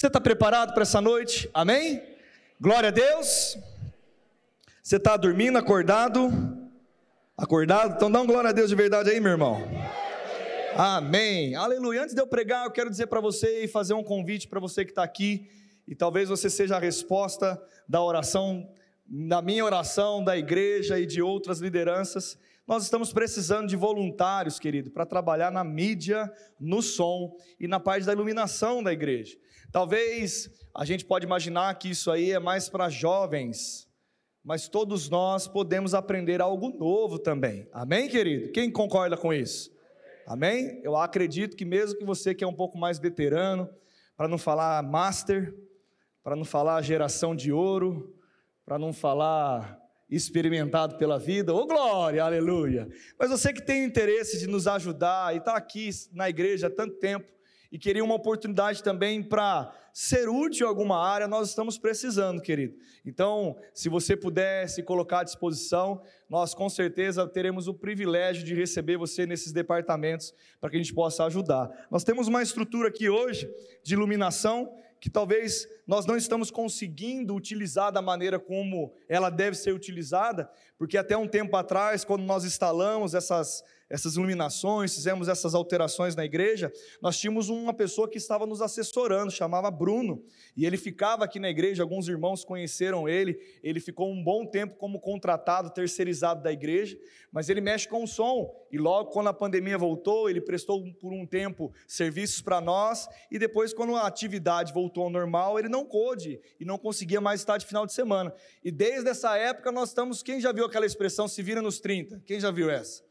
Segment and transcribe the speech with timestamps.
[0.00, 1.50] Você está preparado para essa noite?
[1.52, 2.02] Amém?
[2.58, 3.58] Glória a Deus.
[4.82, 6.30] Você está dormindo, acordado?
[7.36, 7.96] Acordado?
[7.96, 9.58] Então dá um glória a Deus de verdade aí, meu irmão.
[10.74, 11.54] Amém.
[11.54, 12.02] Aleluia.
[12.02, 14.86] Antes de eu pregar, eu quero dizer para você e fazer um convite para você
[14.86, 15.50] que está aqui.
[15.86, 18.72] E talvez você seja a resposta da oração,
[19.06, 22.38] da minha oração, da igreja e de outras lideranças.
[22.66, 28.06] Nós estamos precisando de voluntários, querido, para trabalhar na mídia, no som e na parte
[28.06, 29.36] da iluminação da igreja.
[29.72, 33.88] Talvez a gente pode imaginar que isso aí é mais para jovens,
[34.42, 37.68] mas todos nós podemos aprender algo novo também.
[37.72, 38.50] Amém, querido?
[38.50, 39.70] Quem concorda com isso?
[40.26, 40.80] Amém?
[40.82, 43.68] Eu acredito que mesmo que você que é um pouco mais veterano,
[44.16, 45.54] para não falar master,
[46.22, 48.14] para não falar geração de ouro,
[48.64, 49.80] para não falar
[50.10, 52.88] experimentado pela vida, ô oh, glória, aleluia.
[53.16, 56.96] Mas você que tem interesse de nos ajudar e está aqui na igreja há tanto
[56.98, 57.26] tempo,
[57.72, 62.76] e queria uma oportunidade também para ser útil em alguma área, nós estamos precisando, querido.
[63.04, 68.54] Então, se você puder se colocar à disposição, nós com certeza teremos o privilégio de
[68.54, 71.70] receber você nesses departamentos para que a gente possa ajudar.
[71.90, 73.48] Nós temos uma estrutura aqui hoje
[73.82, 79.72] de iluminação que talvez nós não estamos conseguindo utilizar da maneira como ela deve ser
[79.72, 86.14] utilizada, porque até um tempo atrás, quando nós instalamos essas essas iluminações, fizemos essas alterações
[86.14, 90.24] na igreja, nós tínhamos uma pessoa que estava nos assessorando, chamava Bruno,
[90.56, 94.76] e ele ficava aqui na igreja, alguns irmãos conheceram ele, ele ficou um bom tempo
[94.76, 96.96] como contratado, terceirizado da igreja,
[97.32, 101.12] mas ele mexe com o som, e logo quando a pandemia voltou, ele prestou por
[101.12, 105.84] um tempo serviços para nós, e depois quando a atividade voltou ao normal, ele não
[105.84, 108.32] pôde e não conseguia mais estar de final de semana.
[108.62, 112.22] E desde essa época nós estamos, quem já viu aquela expressão se vira nos 30?
[112.24, 113.09] Quem já viu essa?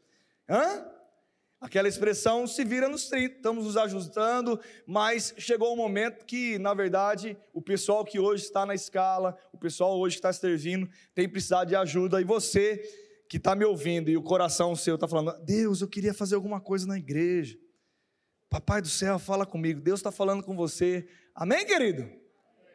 [0.50, 0.84] Hã?
[1.60, 6.58] Aquela expressão se vira nos 30, estamos nos ajustando, mas chegou o um momento que,
[6.58, 10.88] na verdade, o pessoal que hoje está na escala, o pessoal hoje que está servindo,
[11.14, 12.82] tem precisado de ajuda, e você
[13.28, 16.60] que está me ouvindo e o coração seu está falando: Deus, eu queria fazer alguma
[16.60, 17.56] coisa na igreja.
[18.48, 19.80] Papai do céu, fala comigo.
[19.80, 21.06] Deus está falando com você.
[21.32, 22.10] Amém, querido?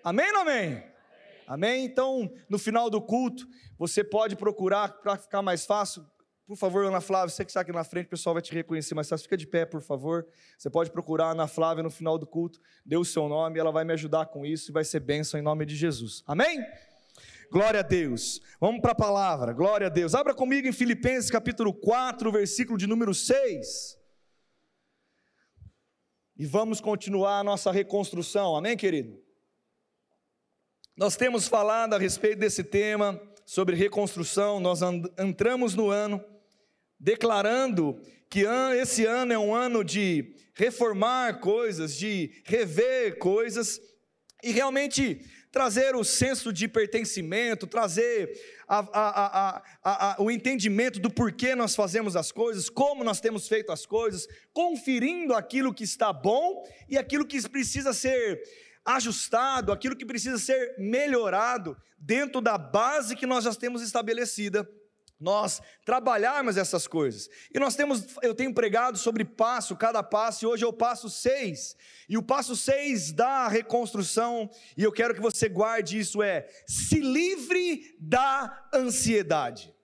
[0.01, 0.81] Amém ou amém?
[1.45, 1.83] Amém?
[1.83, 3.45] Então, no final do culto,
[3.77, 6.05] você pode procurar, para ficar mais fácil,
[6.47, 8.93] por favor, Ana Flávia, você que está aqui na frente, o pessoal vai te reconhecer,
[8.93, 10.27] mas você fica de pé, por favor.
[10.55, 13.71] Você pode procurar a Ana Flávia no final do culto, dê o seu nome, ela
[13.71, 16.23] vai me ajudar com isso e vai ser bênção em nome de Jesus.
[16.27, 16.63] Amém?
[17.51, 18.41] Glória a Deus.
[18.59, 19.53] Vamos para a palavra.
[19.53, 20.13] Glória a Deus.
[20.13, 23.97] Abra comigo em Filipenses capítulo 4, versículo de número 6.
[26.37, 28.55] E vamos continuar a nossa reconstrução.
[28.55, 29.19] Amém, querido?
[30.95, 34.59] Nós temos falado a respeito desse tema sobre reconstrução.
[34.59, 34.81] Nós
[35.17, 36.23] entramos no ano
[37.05, 38.47] declarando que
[38.81, 43.79] esse ano é um ano de reformar coisas, de rever coisas
[44.43, 48.31] e realmente trazer o senso de pertencimento, trazer
[48.67, 53.71] a, a, a, o entendimento do porquê nós fazemos as coisas, como nós temos feito
[53.71, 58.41] as coisas, conferindo aquilo que está bom e aquilo que precisa ser
[58.83, 64.67] ajustado, aquilo que precisa ser melhorado dentro da base que nós já temos estabelecida
[65.19, 67.29] nós trabalharmos essas coisas.
[67.53, 71.09] E nós temos, eu tenho pregado sobre passo, cada passo, e hoje é o passo
[71.09, 71.75] 6.
[72.07, 76.99] E o passo 6 da reconstrução, e eu quero que você guarde isso é: se
[76.99, 79.74] livre da ansiedade.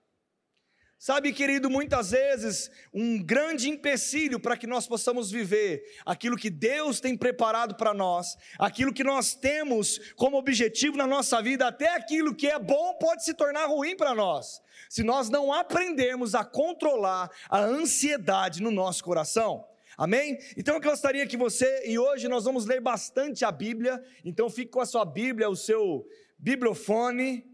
[1.04, 7.00] Sabe, querido, muitas vezes um grande empecilho para que nós possamos viver aquilo que Deus
[7.00, 12.36] tem preparado para nós, aquilo que nós temos como objetivo na nossa vida, até aquilo
[12.36, 17.28] que é bom pode se tornar ruim para nós, se nós não aprendermos a controlar
[17.50, 19.66] a ansiedade no nosso coração.
[19.98, 20.38] Amém?
[20.56, 24.70] Então eu gostaria que você, e hoje nós vamos ler bastante a Bíblia, então fique
[24.70, 26.06] com a sua Bíblia, o seu
[26.38, 27.44] bibliofone,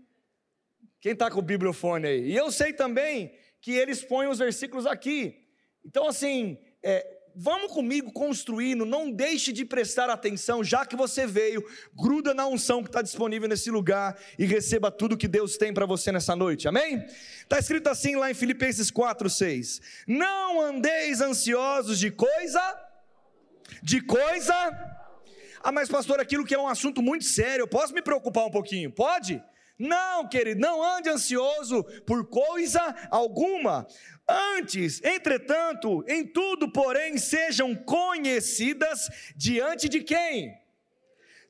[1.01, 2.33] quem está com o bibliofone aí?
[2.33, 5.37] E eu sei também que eles põem os versículos aqui.
[5.85, 11.65] Então, assim, é, vamos comigo construindo, não deixe de prestar atenção, já que você veio,
[11.95, 15.87] gruda na unção que está disponível nesse lugar e receba tudo que Deus tem para
[15.87, 17.05] você nessa noite, amém?
[17.41, 22.61] Está escrito assim lá em Filipenses 4, 6: Não andeis ansiosos de coisa,
[23.83, 24.55] de coisa.
[25.63, 28.51] Ah, mas pastor, aquilo que é um assunto muito sério, eu posso me preocupar um
[28.51, 28.91] pouquinho?
[28.91, 29.43] Pode?
[29.79, 32.81] Não, querido, não ande ansioso por coisa
[33.11, 33.87] alguma.
[34.29, 40.53] Antes, entretanto, em tudo, porém, sejam conhecidas diante de quem?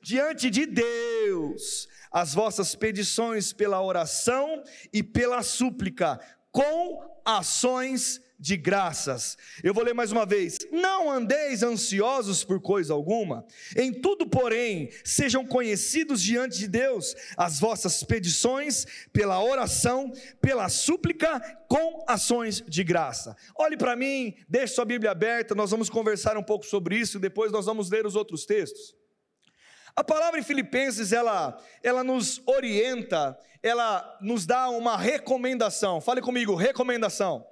[0.01, 6.19] Diante de Deus, as vossas petições pela oração e pela súplica,
[6.51, 9.37] com ações de graças.
[9.61, 10.57] Eu vou ler mais uma vez.
[10.71, 13.45] Não andeis ansiosos por coisa alguma,
[13.75, 21.39] em tudo, porém, sejam conhecidos diante de Deus as vossas petições pela oração, pela súplica,
[21.67, 23.35] com ações de graça.
[23.55, 27.51] Olhe para mim, deixe sua Bíblia aberta, nós vamos conversar um pouco sobre isso, depois
[27.51, 28.95] nós vamos ler os outros textos.
[29.95, 35.99] A palavra em Filipenses, ela, ela nos orienta, ela nos dá uma recomendação.
[35.99, 37.45] Fale comigo, recomendação.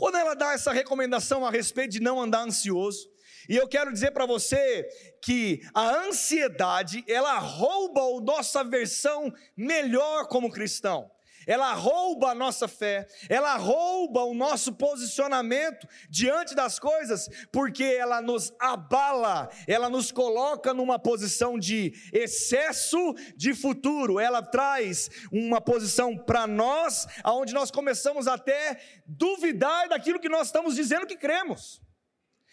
[0.00, 3.06] Quando ela dá essa recomendação a respeito de não andar ansioso,
[3.46, 4.88] e eu quero dizer para você
[5.22, 11.10] que a ansiedade, ela rouba a nossa versão melhor como cristão
[11.46, 18.20] ela rouba a nossa fé, ela rouba o nosso posicionamento diante das coisas, porque ela
[18.20, 26.16] nos abala, ela nos coloca numa posição de excesso de futuro, ela traz uma posição
[26.16, 31.80] para nós, aonde nós começamos até duvidar daquilo que nós estamos dizendo que cremos.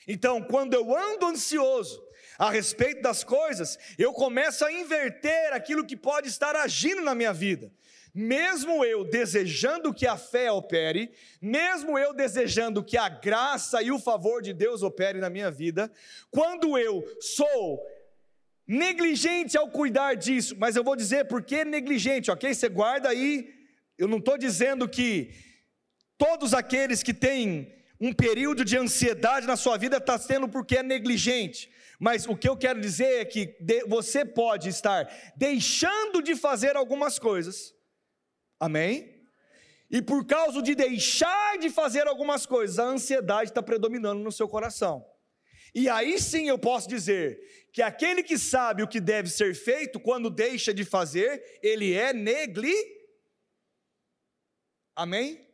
[0.07, 2.07] Então, quando eu ando ansioso,
[2.37, 7.33] a respeito das coisas, eu começo a inverter aquilo que pode estar agindo na minha
[7.33, 7.71] vida
[8.19, 13.99] mesmo eu desejando que a fé opere, mesmo eu desejando que a graça e o
[13.99, 15.91] favor de Deus opere na minha vida,
[16.31, 17.79] quando eu sou
[18.65, 22.51] negligente ao cuidar disso, mas eu vou dizer por que negligente, ok?
[22.51, 23.53] Você guarda aí,
[23.99, 25.29] eu não estou dizendo que
[26.17, 27.71] todos aqueles que têm
[28.01, 31.69] um período de ansiedade na sua vida está sendo porque é negligente.
[31.99, 33.55] Mas o que eu quero dizer é que
[33.87, 37.76] você pode estar deixando de fazer algumas coisas,
[38.59, 39.17] Amém?
[39.89, 44.47] E por causa de deixar de fazer algumas coisas, a ansiedade está predominando no seu
[44.47, 45.05] coração.
[45.73, 47.39] E aí sim eu posso dizer
[47.71, 52.13] que aquele que sabe o que deve ser feito, quando deixa de fazer, ele é
[52.13, 52.73] negli.
[54.95, 55.47] Amém?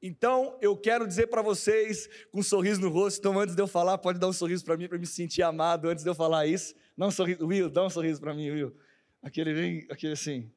[0.00, 3.66] Então eu quero dizer para vocês, com um sorriso no rosto, então antes de eu
[3.66, 6.46] falar, pode dar um sorriso para mim, para me sentir amado antes de eu falar
[6.46, 6.74] isso.
[6.96, 8.76] Dá um sorriso, Will, dá um sorriso para mim, Will.
[9.22, 10.52] Aquele aquele assim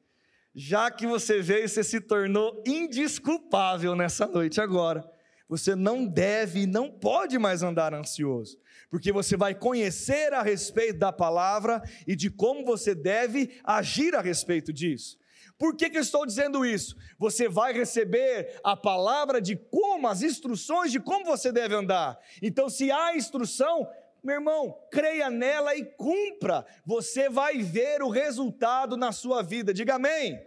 [0.54, 5.08] já que você veio, você se tornou indisculpável nessa noite agora.
[5.48, 8.56] Você não deve e não pode mais andar ansioso,
[8.88, 14.20] porque você vai conhecer a respeito da palavra e de como você deve agir a
[14.20, 15.18] respeito disso.
[15.60, 16.96] Por que, que eu estou dizendo isso?
[17.18, 22.18] Você vai receber a palavra de como, as instruções de como você deve andar.
[22.40, 23.86] Então, se há instrução,
[24.22, 26.66] meu irmão, creia nela e cumpra.
[26.84, 29.72] Você vai ver o resultado na sua vida.
[29.72, 30.34] Diga amém.
[30.34, 30.46] amém.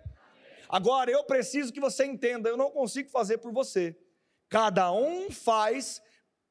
[0.69, 3.95] Agora, eu preciso que você entenda: eu não consigo fazer por você.
[4.49, 6.01] Cada um faz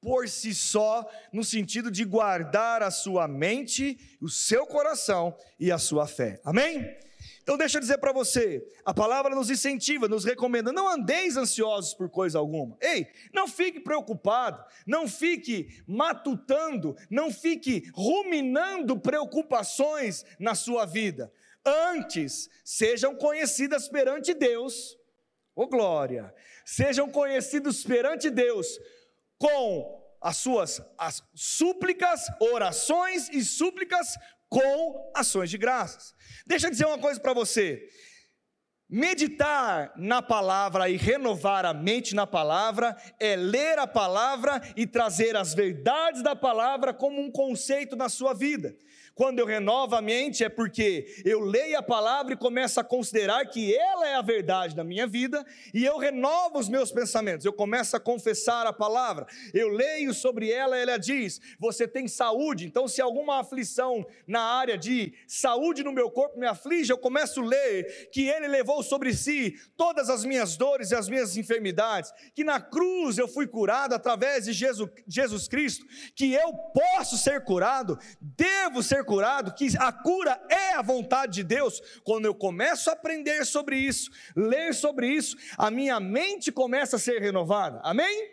[0.01, 5.79] por si só, no sentido de guardar a sua mente, o seu coração e a
[5.79, 6.41] sua fé.
[6.45, 6.99] Amém?
[7.43, 11.93] Então deixa eu dizer para você, a palavra nos incentiva, nos recomenda, não andeis ansiosos
[11.93, 12.77] por coisa alguma.
[12.81, 21.33] Ei, não fique preocupado, não fique matutando, não fique ruminando preocupações na sua vida.
[21.65, 24.97] Antes, sejam conhecidas perante Deus,
[25.55, 26.33] ô oh glória,
[26.65, 28.79] sejam conhecidos perante Deus
[29.37, 34.17] com as suas as súplicas, orações e súplicas
[34.53, 36.15] com ações de graças.
[36.47, 37.89] Deixa eu dizer uma coisa para você.
[38.87, 45.35] Meditar na palavra e renovar a mente na palavra é ler a palavra e trazer
[45.35, 48.77] as verdades da palavra como um conceito na sua vida.
[49.15, 53.45] Quando eu renovo a mente, é porque eu leio a palavra e começo a considerar
[53.47, 57.53] que ela é a verdade da minha vida, e eu renovo os meus pensamentos, eu
[57.53, 62.89] começo a confessar a palavra, eu leio sobre ela, ela diz: Você tem saúde, então
[62.89, 67.47] se alguma aflição na área de saúde no meu corpo me aflige, eu começo a
[67.47, 72.45] ler que ele levou sobre si todas as minhas dores e as minhas enfermidades, que
[72.45, 77.99] na cruz eu fui curado através de Jesus, Jesus Cristo, que eu posso ser curado,
[78.21, 82.93] devo ser curado, que a cura é a vontade de Deus, quando eu começo a
[82.93, 87.81] aprender sobre isso, ler sobre isso, a minha mente começa a ser renovada.
[87.83, 88.31] Amém?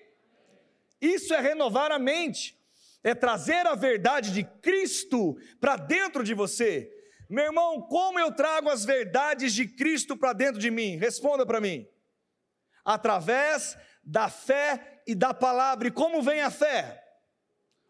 [1.01, 2.57] Isso é renovar a mente,
[3.03, 6.91] é trazer a verdade de Cristo para dentro de você.
[7.29, 10.97] Meu irmão, como eu trago as verdades de Cristo para dentro de mim?
[10.97, 11.87] Responda para mim.
[12.83, 15.87] Através da fé e da palavra.
[15.87, 17.03] E como vem a fé?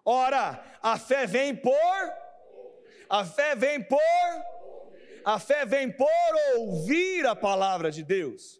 [0.03, 1.73] Ora, a fé vem por
[3.09, 3.99] a fé vem por
[5.25, 6.07] a fé vem por
[6.57, 8.59] ouvir a palavra de Deus.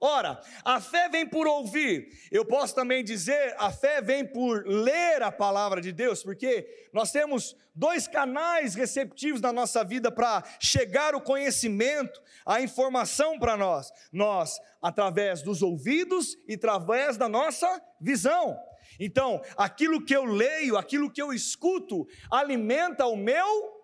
[0.00, 2.08] Ora, a fé vem por ouvir.
[2.30, 7.10] Eu posso também dizer, a fé vem por ler a palavra de Deus, porque nós
[7.10, 13.90] temos dois canais receptivos na nossa vida para chegar o conhecimento, a informação para nós.
[14.12, 18.56] Nós, através dos ouvidos e através da nossa visão.
[19.00, 23.75] Então, aquilo que eu leio, aquilo que eu escuto, alimenta o meu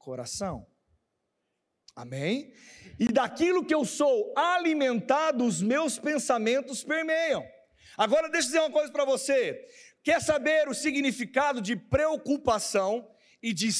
[0.00, 0.66] coração.
[1.94, 2.52] Amém?
[2.98, 7.46] E daquilo que eu sou alimentado, os meus pensamentos permeiam.
[7.96, 9.62] Agora, deixa eu dizer uma coisa para você.
[10.02, 13.06] Quer saber o significado de preocupação
[13.42, 13.70] e de,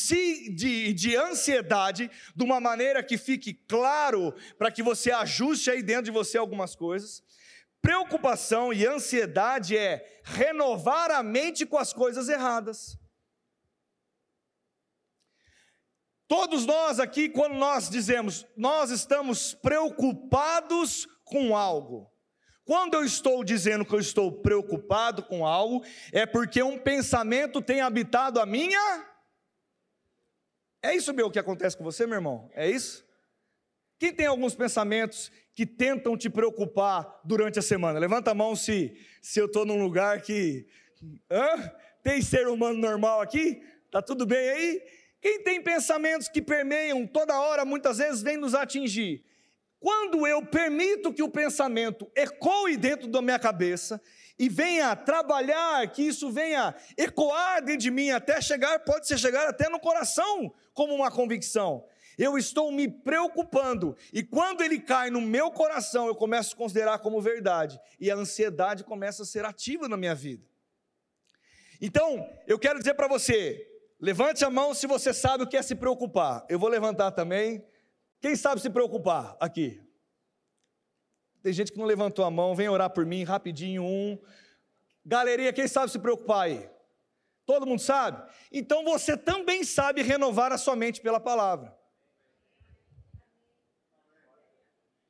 [0.54, 6.04] de, de ansiedade de uma maneira que fique claro para que você ajuste aí dentro
[6.04, 7.22] de você algumas coisas?
[7.80, 13.00] Preocupação e ansiedade é renovar a mente com as coisas erradas.
[16.30, 22.08] Todos nós aqui, quando nós dizemos, nós estamos preocupados com algo.
[22.64, 27.80] Quando eu estou dizendo que eu estou preocupado com algo, é porque um pensamento tem
[27.80, 29.08] habitado a minha.
[30.80, 32.49] É isso meu que acontece com você, meu irmão?
[32.54, 33.04] É isso?
[33.99, 37.99] Quem tem alguns pensamentos que tentam te preocupar durante a semana?
[37.99, 40.64] Levanta a mão se, se eu estou num lugar que.
[41.28, 41.72] Hã?
[42.04, 43.60] Tem ser humano normal aqui?
[43.90, 45.00] Tá tudo bem aí?
[45.20, 49.22] Quem tem pensamentos que permeiam toda hora, muitas vezes vem nos atingir.
[49.78, 54.00] Quando eu permito que o pensamento ecoe dentro da minha cabeça
[54.38, 59.48] e venha trabalhar, que isso venha ecoar dentro de mim até chegar, pode ser chegar
[59.48, 61.86] até no coração como uma convicção.
[62.18, 66.98] Eu estou me preocupando e quando ele cai no meu coração, eu começo a considerar
[66.98, 70.44] como verdade e a ansiedade começa a ser ativa na minha vida.
[71.80, 73.66] Então, eu quero dizer para você,
[74.00, 76.47] Levante a mão se você sabe o que é se preocupar.
[76.49, 77.62] Eu vou levantar também.
[78.19, 79.83] Quem sabe se preocupar aqui?
[81.42, 83.83] Tem gente que não levantou a mão, vem orar por mim rapidinho.
[83.85, 84.19] Um.
[85.04, 86.69] Galeria, quem sabe se preocupar aí?
[87.45, 88.23] Todo mundo sabe?
[88.50, 91.76] Então você também sabe renovar a sua mente pela palavra.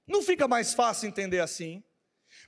[0.07, 1.85] Não fica mais fácil entender assim?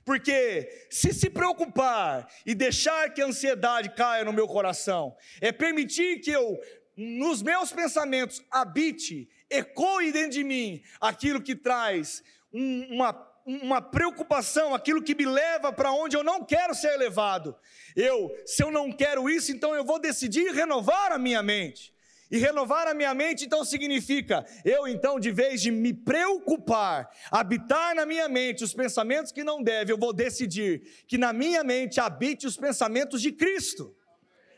[0.05, 6.19] Porque se se preocupar e deixar que a ansiedade caia no meu coração, é permitir
[6.19, 6.59] que eu,
[6.97, 15.01] nos meus pensamentos, habite, ecoe dentro de mim aquilo que traz uma, uma preocupação, aquilo
[15.01, 17.55] que me leva para onde eu não quero ser levado.
[17.95, 21.92] Eu, se eu não quero isso, então eu vou decidir renovar a minha mente.
[22.33, 27.93] E renovar a minha mente então significa eu então de vez de me preocupar, habitar
[27.93, 31.99] na minha mente os pensamentos que não devem, eu vou decidir que na minha mente
[31.99, 33.95] habite os pensamentos de Cristo.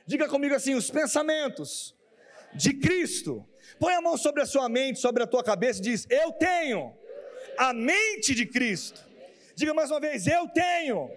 [0.08, 1.94] Diga comigo assim, os pensamentos
[2.54, 3.46] de Cristo.
[3.78, 6.96] Põe a mão sobre a sua mente, sobre a tua cabeça e diz: Eu tenho
[7.58, 9.04] a mente de Cristo.
[9.54, 11.12] Diga mais uma vez: Eu tenho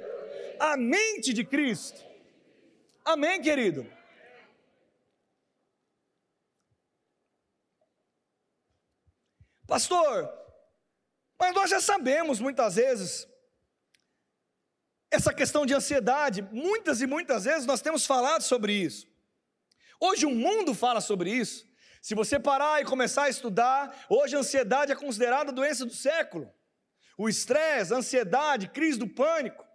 [0.59, 2.05] a mente de Cristo.
[3.05, 3.87] Amém, querido?
[9.69, 10.33] Pastor,
[11.39, 13.29] mas nós já sabemos muitas vezes
[15.11, 19.07] essa questão de ansiedade, muitas e muitas vezes nós temos falado sobre isso.
[20.01, 21.67] Hoje o mundo fala sobre isso.
[22.01, 25.93] Se você parar e começar a estudar, hoje a ansiedade é considerada a doença do
[25.93, 26.51] século.
[27.19, 29.69] O estresse, a ansiedade, crise do pânico.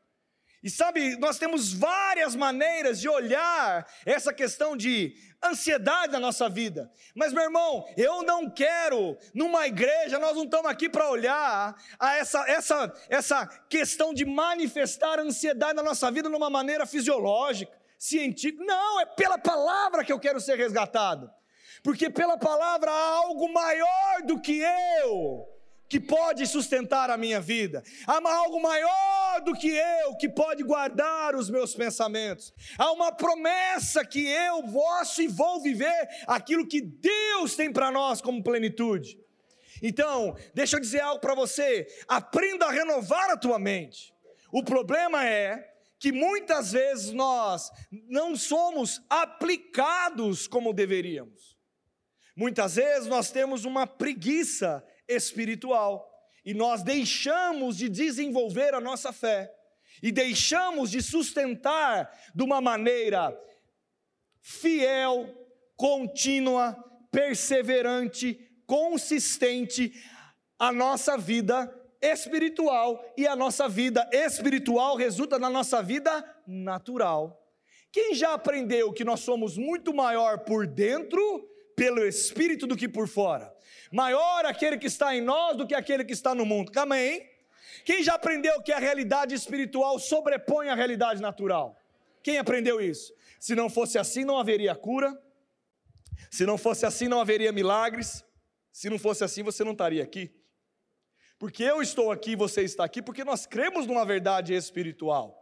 [0.63, 6.91] E sabe, nós temos várias maneiras de olhar essa questão de ansiedade na nossa vida.
[7.15, 12.17] Mas, meu irmão, eu não quero, numa igreja, nós não estamos aqui para olhar a
[12.17, 18.63] essa, essa, essa questão de manifestar ansiedade na nossa vida numa maneira fisiológica, científica.
[18.63, 21.29] Não, é pela palavra que eu quero ser resgatado.
[21.83, 24.61] Porque pela palavra há algo maior do que
[25.01, 25.52] eu
[25.93, 27.83] que pode sustentar a minha vida.
[28.07, 32.51] Há algo maior do que eu que pode guardar os meus pensamentos.
[32.79, 38.21] Há uma promessa que eu posso e vou viver aquilo que Deus tem para nós
[38.21, 39.19] como plenitude.
[39.83, 44.11] Então, deixa eu dizer algo para você: aprenda a renovar a tua mente.
[44.51, 45.63] O problema é
[45.99, 47.69] que muitas vezes nós
[48.09, 51.55] não somos aplicados como deveríamos.
[52.35, 56.09] Muitas vezes nós temos uma preguiça espiritual.
[56.45, 59.53] E nós deixamos de desenvolver a nossa fé
[60.01, 63.37] e deixamos de sustentar de uma maneira
[64.41, 65.33] fiel,
[65.77, 66.75] contínua,
[67.11, 69.93] perseverante, consistente
[70.59, 77.39] a nossa vida espiritual e a nossa vida espiritual resulta na nossa vida natural.
[77.91, 83.07] Quem já aprendeu que nós somos muito maior por dentro pelo espírito do que por
[83.07, 83.53] fora?
[83.93, 86.71] Maior aquele que está em nós do que aquele que está no mundo.
[86.79, 87.29] Amém?
[87.85, 91.77] Quem já aprendeu que a realidade espiritual sobrepõe a realidade natural?
[92.23, 93.13] Quem aprendeu isso?
[93.39, 95.15] Se não fosse assim, não haveria cura.
[96.31, 98.25] Se não fosse assim, não haveria milagres.
[98.71, 100.33] Se não fosse assim, você não estaria aqui.
[101.37, 105.39] Porque eu estou aqui você está aqui, porque nós cremos numa verdade espiritual.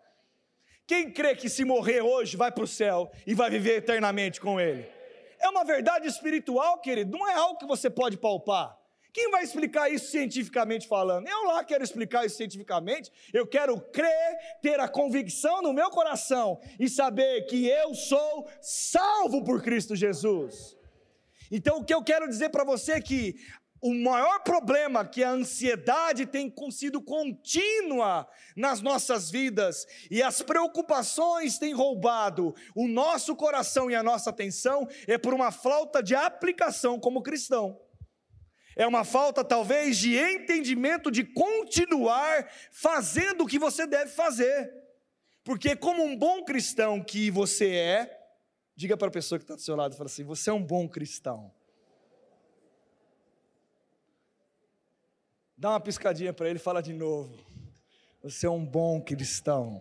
[0.86, 4.60] Quem crê que se morrer hoje vai para o céu e vai viver eternamente com
[4.60, 5.01] Ele?
[5.42, 8.78] É uma verdade espiritual, querido, não é algo que você pode palpar.
[9.14, 11.28] Quem vai explicar isso cientificamente falando?
[11.28, 13.12] Eu lá quero explicar isso cientificamente.
[13.34, 19.44] Eu quero crer, ter a convicção no meu coração e saber que eu sou salvo
[19.44, 20.78] por Cristo Jesus.
[21.52, 23.36] Então, o que eu quero dizer para você é que
[23.82, 31.58] o maior problema que a ansiedade tem sido contínua nas nossas vidas e as preocupações
[31.58, 37.00] têm roubado o nosso coração e a nossa atenção é por uma falta de aplicação
[37.00, 37.80] como cristão
[38.76, 44.74] é uma falta talvez de entendimento de continuar fazendo o que você deve fazer.
[45.44, 48.20] Porque, como um bom cristão que você é,
[48.76, 50.88] diga para a pessoa que está do seu lado, fala assim: você é um bom
[50.88, 51.52] cristão.
[55.62, 57.38] Dá uma piscadinha para ele e fala de novo.
[58.24, 59.80] Você é um bom cristão.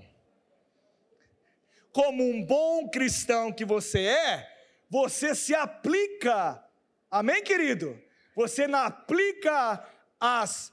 [1.91, 4.47] Como um bom cristão que você é,
[4.91, 6.63] você se aplica.
[7.11, 7.99] Amém, querido?
[8.37, 9.83] você aplica
[10.21, 10.71] as,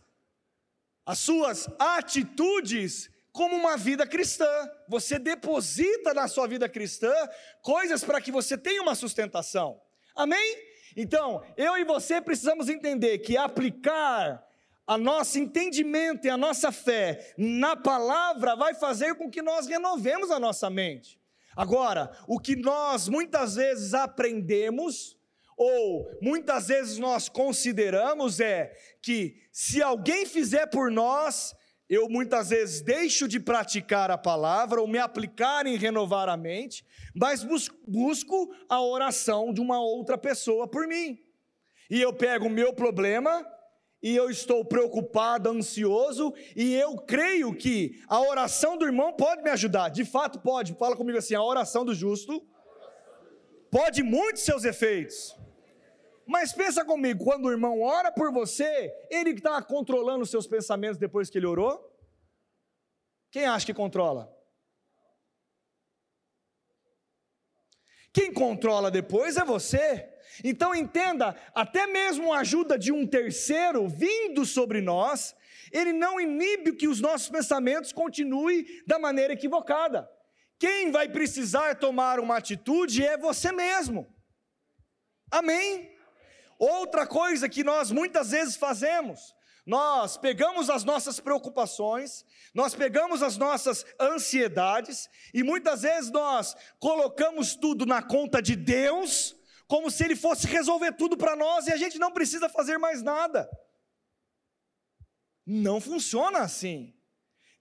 [1.06, 4.50] as suas atitudes como uma vida cristã.
[4.90, 7.14] Você deposita na sua vida cristã
[7.62, 9.82] coisas para que você tenha uma sustentação.
[10.14, 10.68] Amém?
[10.98, 14.46] Então, eu e você precisamos entender que aplicar
[14.88, 20.32] a nosso entendimento e a nossa fé na palavra vai fazer com que nós renovemos
[20.32, 21.20] a nossa mente.
[21.56, 25.18] Agora, o que nós muitas vezes aprendemos
[25.58, 31.56] ou muitas vezes nós consideramos é que se alguém fizer por nós,
[31.90, 36.86] eu muitas vezes deixo de praticar a palavra ou me aplicar em renovar a mente,
[37.14, 37.46] mas
[37.88, 41.20] busco a oração de uma outra pessoa por mim.
[41.90, 43.44] E eu pego o meu problema
[44.02, 49.50] e eu estou preocupado, ansioso, e eu creio que a oração do irmão pode me
[49.50, 49.90] ajudar.
[49.90, 50.76] De fato pode.
[50.76, 52.46] Fala comigo assim, a oração do justo
[53.72, 55.36] pode muitos seus efeitos.
[56.26, 60.98] Mas pensa comigo, quando o irmão ora por você, ele está controlando os seus pensamentos
[60.98, 61.82] depois que ele orou?
[63.32, 64.34] Quem acha que controla?
[68.14, 70.17] Quem controla depois é você.
[70.44, 75.36] Então entenda, até mesmo a ajuda de um terceiro vindo sobre nós,
[75.72, 80.10] ele não inibe que os nossos pensamentos continuem da maneira equivocada.
[80.60, 84.08] Quem vai precisar tomar uma atitude é você mesmo.
[85.30, 85.92] Amém?
[86.58, 93.38] Outra coisa que nós muitas vezes fazemos, nós pegamos as nossas preocupações, nós pegamos as
[93.38, 99.37] nossas ansiedades e muitas vezes nós colocamos tudo na conta de Deus,
[99.68, 103.04] como se Ele fosse resolver tudo para nós e a gente não precisa fazer mais
[103.04, 103.50] nada.
[105.46, 106.94] Não funciona assim.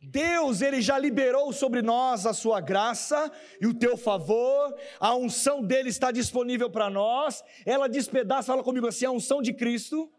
[0.00, 5.62] Deus, Ele já liberou sobre nós a sua graça e o teu favor, a unção
[5.62, 10.12] dele está disponível para nós, ela despedaça, fala comigo assim, a unção de Cristo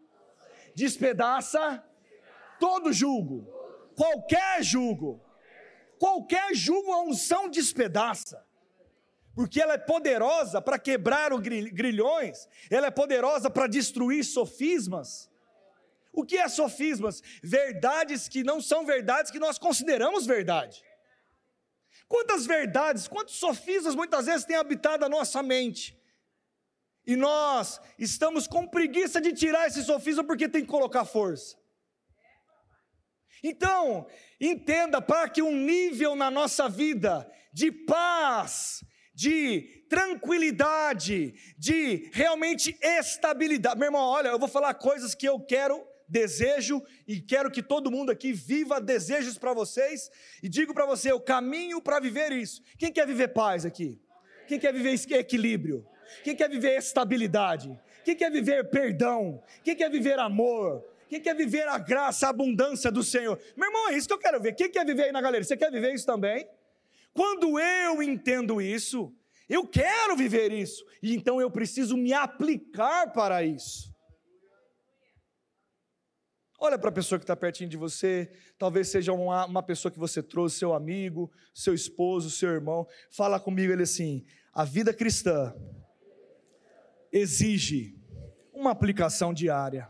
[0.74, 1.82] despedaça
[2.60, 3.46] todo julgo,
[3.96, 5.24] qualquer julgo,
[5.98, 8.44] qualquer julgo a unção despedaça,
[9.38, 15.30] porque ela é poderosa para quebrar os grilhões, ela é poderosa para destruir sofismas,
[16.12, 17.22] o que é sofismas?
[17.40, 20.82] Verdades que não são verdades que nós consideramos verdade.
[22.08, 25.96] Quantas verdades, quantos sofismas muitas vezes têm habitado a nossa mente?
[27.06, 31.56] E nós estamos com preguiça de tirar esse sofisma porque tem que colocar força.
[33.40, 34.08] Então,
[34.40, 38.82] entenda para que um nível na nossa vida de paz,
[39.18, 43.76] de tranquilidade, de realmente estabilidade.
[43.76, 47.90] Meu irmão, olha, eu vou falar coisas que eu quero desejo e quero que todo
[47.90, 50.08] mundo aqui viva desejos para vocês
[50.40, 52.62] e digo para você o caminho para viver isso.
[52.78, 54.00] Quem quer viver paz aqui?
[54.46, 55.84] Quem quer viver equilíbrio?
[56.22, 57.76] Quem quer viver estabilidade?
[58.04, 59.42] Quem quer viver perdão?
[59.64, 60.84] Quem quer viver amor?
[61.08, 63.36] Quem quer viver a graça, a abundância do Senhor?
[63.56, 64.54] Meu irmão, é isso que eu quero ver.
[64.54, 65.42] Quem quer viver aí na galera?
[65.42, 66.46] Você quer viver isso também?
[67.18, 69.12] Quando eu entendo isso,
[69.48, 73.92] eu quero viver isso, e então eu preciso me aplicar para isso.
[76.60, 79.98] Olha para a pessoa que está pertinho de você, talvez seja uma, uma pessoa que
[79.98, 82.86] você trouxe, seu amigo, seu esposo, seu irmão.
[83.10, 85.52] Fala comigo ele assim: a vida cristã
[87.10, 87.98] exige
[88.52, 89.88] uma aplicação diária.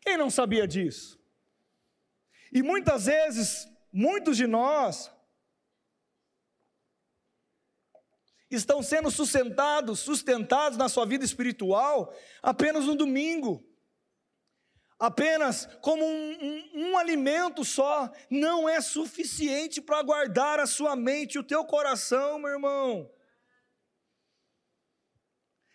[0.00, 1.22] Quem não sabia disso?
[2.50, 5.08] E muitas vezes, muitos de nós
[8.50, 13.64] estão sendo sustentados, sustentados na sua vida espiritual apenas no domingo.
[14.98, 21.38] Apenas como um, um, um alimento só não é suficiente para guardar a sua mente
[21.38, 23.10] o teu coração, meu irmão.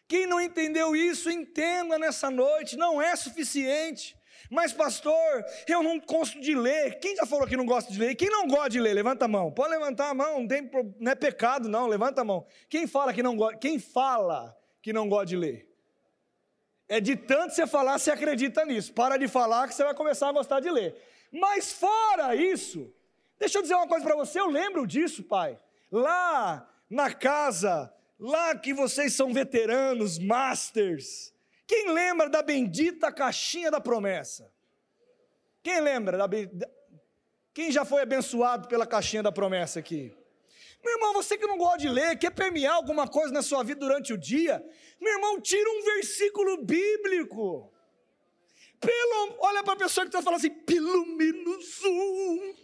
[0.08, 4.18] Quem não entendeu isso, entenda nessa noite, não é suficiente.
[4.49, 6.99] Mas, pastor, eu não gosto de ler.
[6.99, 8.15] Quem já falou que não gosta de ler?
[8.15, 8.93] Quem não gosta de ler?
[8.93, 9.51] Levanta a mão.
[9.51, 11.88] Pode levantar a mão, não, tem, não é pecado, não.
[11.88, 12.45] Levanta a mão.
[12.67, 13.57] Quem fala que não gosta?
[13.57, 15.69] Quem fala que não gosta de ler?
[16.88, 18.91] É de tanto você falar, você acredita nisso.
[18.91, 20.95] Para de falar que você vai começar a gostar de ler.
[21.31, 22.91] Mas fora isso,
[23.38, 25.59] deixa eu dizer uma coisa para você, eu lembro disso, pai.
[25.91, 31.31] Lá na casa, lá que vocês são veteranos, masters,
[31.69, 34.51] quem lembra da bendita caixinha da promessa?
[35.62, 36.27] Quem lembra da,
[37.53, 40.12] quem já foi abençoado pela caixinha da promessa aqui?
[40.84, 43.82] Meu irmão, você que não gosta de ler, quer permear alguma coisa na sua vida
[43.82, 44.65] durante o dia,
[44.99, 47.71] meu irmão, tira um versículo bíblico.
[48.79, 52.55] Pelo, olha para a pessoa que está falando assim, pelo menos um.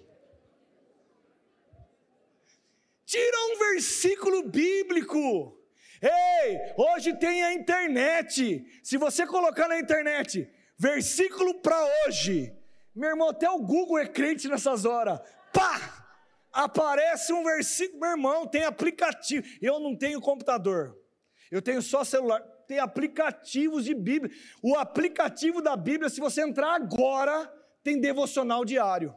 [3.06, 5.64] Tira um versículo bíblico.
[6.02, 8.66] Ei, hoje tem a internet.
[8.84, 12.54] Se você colocar na internet versículo para hoje,
[12.94, 15.20] meu irmão, até o Google é crente nessas horas.
[15.54, 16.04] Pá!
[16.52, 19.46] Aparece um versículo, meu irmão, tem aplicativo.
[19.62, 20.98] Eu não tenho computador.
[21.52, 22.40] Eu tenho só celular.
[22.68, 24.34] Tem aplicativos de Bíblia.
[24.64, 27.46] O aplicativo da Bíblia, se você entrar agora,
[27.84, 29.14] tem devocional diário.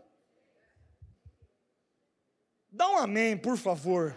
[2.71, 4.15] Dá um amém, por favor.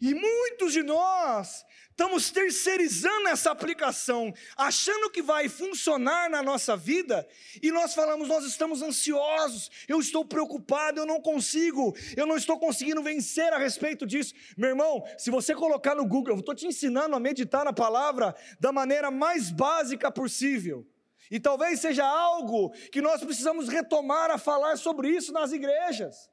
[0.00, 7.26] E muitos de nós estamos terceirizando essa aplicação, achando que vai funcionar na nossa vida,
[7.62, 12.58] e nós falamos, nós estamos ansiosos, eu estou preocupado, eu não consigo, eu não estou
[12.58, 14.34] conseguindo vencer a respeito disso.
[14.56, 18.34] Meu irmão, se você colocar no Google, eu estou te ensinando a meditar na palavra
[18.58, 20.84] da maneira mais básica possível.
[21.30, 26.28] E talvez seja algo que nós precisamos retomar a falar sobre isso nas igrejas.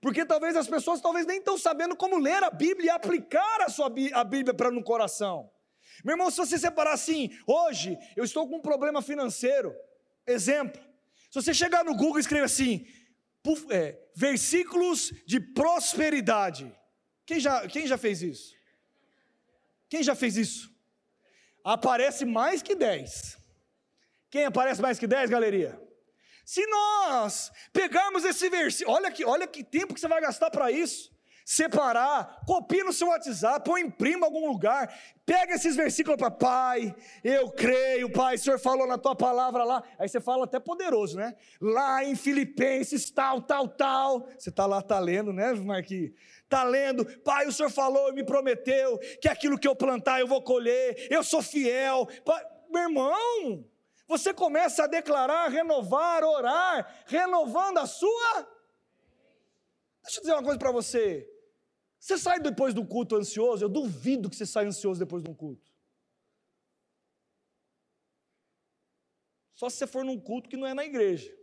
[0.00, 3.68] Porque talvez as pessoas talvez nem estão sabendo como ler a Bíblia e aplicar a
[3.68, 5.50] sua a Bíblia para no coração.
[6.04, 9.74] Meu irmão, se você separar assim, hoje eu estou com um problema financeiro.
[10.26, 10.80] Exemplo.
[11.30, 12.86] Se você chegar no Google e escrever assim,
[13.70, 16.72] é, versículos de prosperidade.
[17.24, 18.54] Quem já, quem já fez isso?
[19.88, 20.74] Quem já fez isso?
[21.64, 23.38] Aparece mais que 10.
[24.30, 25.80] Quem aparece mais que 10, galeria?
[26.46, 30.70] Se nós pegarmos esse versículo, olha que, olha que tempo que você vai gastar para
[30.70, 31.10] isso.
[31.44, 34.92] Separar, copia no seu WhatsApp ou imprima em algum lugar.
[35.24, 39.82] Pega esses versículos para Pai, eu creio, Pai, o Senhor falou na tua palavra lá.
[39.98, 41.34] Aí você fala até poderoso, né?
[41.60, 44.28] Lá em Filipenses, tal, tal, tal.
[44.38, 46.12] Você está lá, está lendo, né, Marquinhos?
[46.44, 50.28] Está lendo, Pai, o Senhor falou e me prometeu que aquilo que eu plantar eu
[50.28, 52.06] vou colher, eu sou fiel.
[52.24, 53.64] Pai, meu irmão,
[54.06, 58.42] você começa a declarar, renovar, orar, renovando a sua.
[60.02, 61.28] Deixa eu dizer uma coisa para você.
[61.98, 63.64] Você sai depois do culto ansioso?
[63.64, 65.74] Eu duvido que você saia ansioso depois de um culto.
[69.54, 71.34] Só se você for num culto que não é na igreja.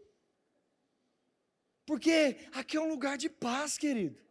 [1.86, 4.22] Porque aqui é um lugar de paz, querido.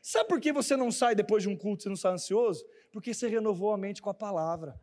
[0.00, 2.64] Sabe por que você não sai depois de um culto, você não sai ansioso?
[2.90, 4.80] Porque você renovou a mente com a palavra.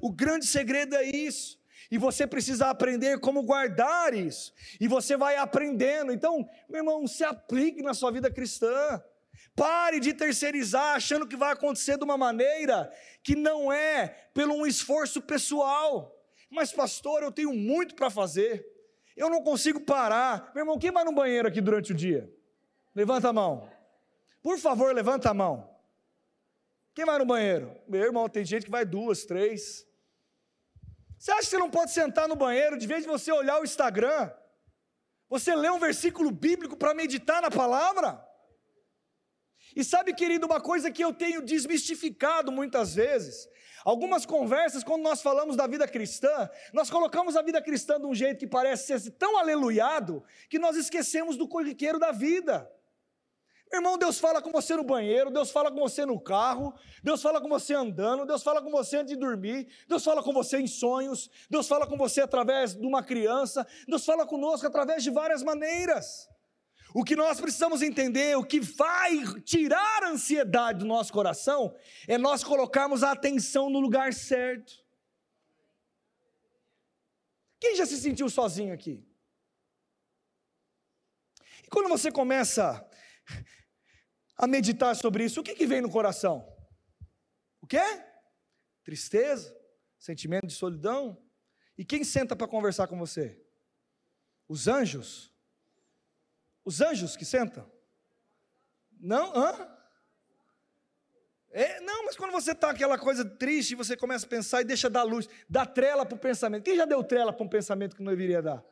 [0.00, 1.58] O grande segredo é isso.
[1.90, 4.52] E você precisa aprender como guardar isso.
[4.80, 6.12] E você vai aprendendo.
[6.12, 9.02] Então, meu irmão, se aplique na sua vida cristã.
[9.56, 12.92] Pare de terceirizar, achando que vai acontecer de uma maneira
[13.22, 16.12] que não é pelo um esforço pessoal.
[16.50, 18.66] Mas, pastor, eu tenho muito para fazer.
[19.16, 20.50] Eu não consigo parar.
[20.54, 22.32] Meu irmão, quem vai no banheiro aqui durante o dia?
[22.94, 23.70] Levanta a mão.
[24.42, 25.70] Por favor, levanta a mão.
[26.94, 27.76] Quem vai no banheiro?
[27.88, 29.86] Meu irmão, tem gente que vai duas, três.
[31.24, 33.64] Você acha que você não pode sentar no banheiro, de vez de você olhar o
[33.64, 34.30] Instagram,
[35.26, 38.22] você lê um versículo bíblico para meditar na palavra?
[39.74, 43.48] E sabe, querido, uma coisa que eu tenho desmistificado muitas vezes,
[43.86, 48.14] algumas conversas, quando nós falamos da vida cristã, nós colocamos a vida cristã de um
[48.14, 52.70] jeito que parece ser tão aleluiado, que nós esquecemos do corriqueiro da vida.
[53.72, 56.72] Irmão, Deus fala com você no banheiro, Deus fala com você no carro,
[57.02, 60.32] Deus fala com você andando, Deus fala com você antes de dormir, Deus fala com
[60.32, 65.02] você em sonhos, Deus fala com você através de uma criança, Deus fala conosco através
[65.02, 66.28] de várias maneiras.
[66.94, 71.74] O que nós precisamos entender, o que vai tirar a ansiedade do nosso coração,
[72.06, 74.72] é nós colocarmos a atenção no lugar certo.
[77.58, 79.04] Quem já se sentiu sozinho aqui?
[81.64, 82.88] E quando você começa
[84.36, 86.46] a meditar sobre isso, o que, que vem no coração?
[87.60, 87.82] O quê?
[88.84, 89.56] Tristeza,
[89.98, 91.20] sentimento de solidão.
[91.76, 93.40] E quem senta para conversar com você?
[94.48, 95.32] Os anjos?
[96.64, 97.70] Os anjos que sentam?
[99.00, 99.34] Não?
[99.34, 99.74] Hã?
[101.50, 104.90] É, não, mas quando você está aquela coisa triste, você começa a pensar e deixa
[104.90, 106.64] dar luz, dá trela para o pensamento.
[106.64, 108.64] Quem já deu trela para um pensamento que não deveria dar?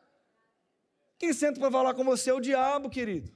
[1.19, 3.33] Quem senta para falar com você é o diabo, querido.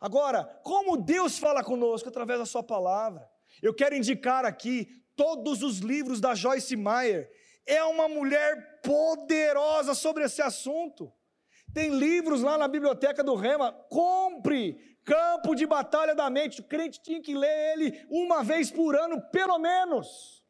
[0.00, 3.28] Agora, como Deus fala conosco através da Sua palavra?
[3.60, 7.30] Eu quero indicar aqui todos os livros da Joyce Meyer.
[7.66, 11.12] É uma mulher poderosa sobre esse assunto.
[11.74, 13.72] Tem livros lá na biblioteca do Rema.
[13.90, 16.60] Compre Campo de Batalha da Mente.
[16.60, 20.42] O crente tinha que ler ele uma vez por ano, pelo menos.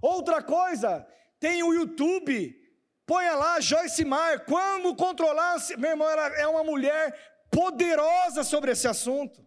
[0.00, 1.06] Outra coisa,
[1.38, 2.66] tem o YouTube
[3.06, 5.58] Ponha lá Joyce Meyer, como controlar.
[5.78, 7.16] Meu irmão, ela é uma mulher
[7.56, 9.38] poderosa sobre esse assunto.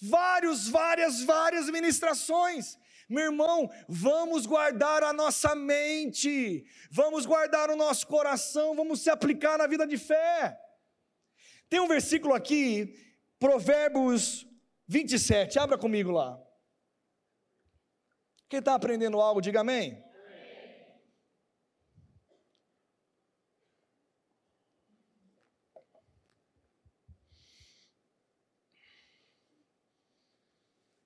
[0.00, 2.78] Vários, várias, várias ministrações.
[3.08, 9.58] Meu irmão, vamos guardar a nossa mente, vamos guardar o nosso coração, vamos se aplicar
[9.58, 10.56] na vida de fé.
[11.68, 12.94] Tem um versículo aqui,
[13.38, 14.46] Provérbios
[14.86, 16.40] 27, abra comigo lá.
[18.48, 20.00] Quem está aprendendo algo, diga amém.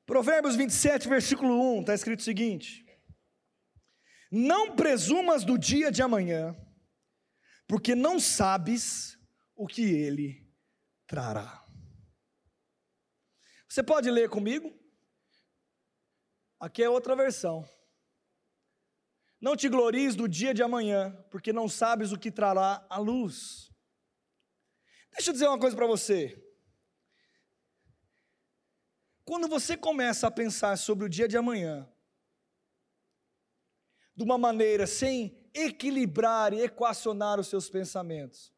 [0.07, 2.87] Provérbios 27, versículo 1, está escrito o seguinte:
[4.31, 6.57] Não presumas do dia de amanhã,
[7.67, 9.19] porque não sabes
[9.57, 10.49] o que ele
[11.09, 11.65] trará.
[13.69, 14.73] Você pode ler comigo?
[16.61, 17.69] Aqui é outra versão.
[19.41, 23.71] Não te glories do dia de amanhã, porque não sabes o que trará a luz.
[25.13, 26.46] Deixa eu dizer uma coisa para você.
[29.27, 31.87] Quando você começa a pensar sobre o dia de amanhã,
[34.15, 38.55] de uma maneira sem equilibrar e equacionar os seus pensamentos,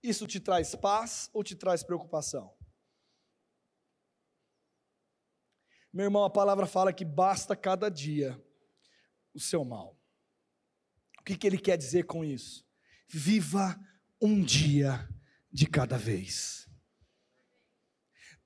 [0.00, 2.56] isso te traz paz ou te traz preocupação?
[5.92, 8.40] Meu irmão, a palavra fala que basta cada dia
[9.34, 9.98] o seu mal.
[11.18, 12.64] O que, que ele quer dizer com isso?
[13.08, 13.76] Viva
[14.22, 15.08] um dia
[15.50, 16.67] de cada vez.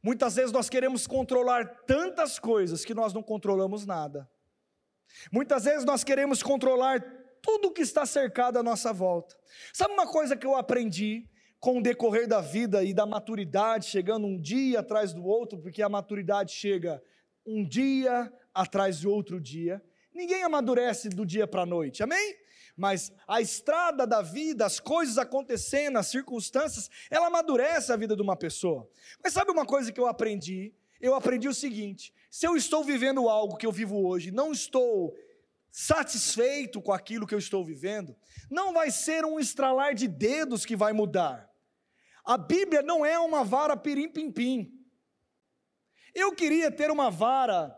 [0.03, 4.29] Muitas vezes nós queremos controlar tantas coisas que nós não controlamos nada.
[5.31, 7.01] Muitas vezes nós queremos controlar
[7.41, 9.37] tudo que está cercado à nossa volta.
[9.73, 11.29] Sabe uma coisa que eu aprendi
[11.61, 15.83] com o decorrer da vida e da maturidade, chegando um dia atrás do outro, porque
[15.83, 17.01] a maturidade chega
[17.47, 19.81] um dia atrás de outro dia.
[20.13, 22.35] Ninguém amadurece do dia para a noite, amém?
[22.77, 28.23] Mas a estrada da vida, as coisas acontecendo, as circunstâncias, ela amadurece a vida de
[28.23, 28.89] uma pessoa.
[29.23, 30.75] Mas sabe uma coisa que eu aprendi?
[31.01, 35.15] Eu aprendi o seguinte: se eu estou vivendo algo que eu vivo hoje, não estou
[35.71, 38.15] satisfeito com aquilo que eu estou vivendo,
[38.51, 41.51] não vai ser um estralar de dedos que vai mudar.
[42.25, 44.71] A Bíblia não é uma vara pirim-pim-pim.
[46.15, 47.77] Eu queria ter uma vara.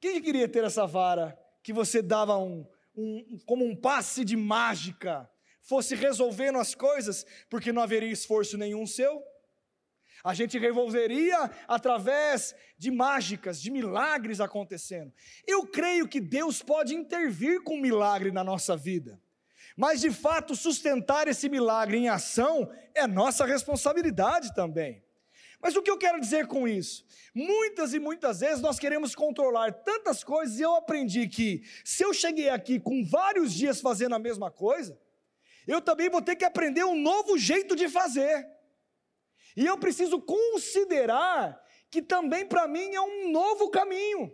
[0.00, 5.28] Quem queria ter essa vara que você dava um, um, como um passe de mágica,
[5.62, 9.22] fosse resolvendo as coisas, porque não haveria esforço nenhum seu.
[10.24, 15.12] A gente resolveria através de mágicas, de milagres acontecendo.
[15.46, 19.20] Eu creio que Deus pode intervir com um milagre na nossa vida.
[19.76, 25.05] Mas de fato, sustentar esse milagre em ação é nossa responsabilidade também.
[25.60, 27.04] Mas o que eu quero dizer com isso?
[27.34, 32.12] Muitas e muitas vezes nós queremos controlar tantas coisas e eu aprendi que se eu
[32.12, 34.98] cheguei aqui com vários dias fazendo a mesma coisa,
[35.66, 38.46] eu também vou ter que aprender um novo jeito de fazer.
[39.56, 44.32] E eu preciso considerar que também para mim é um novo caminho.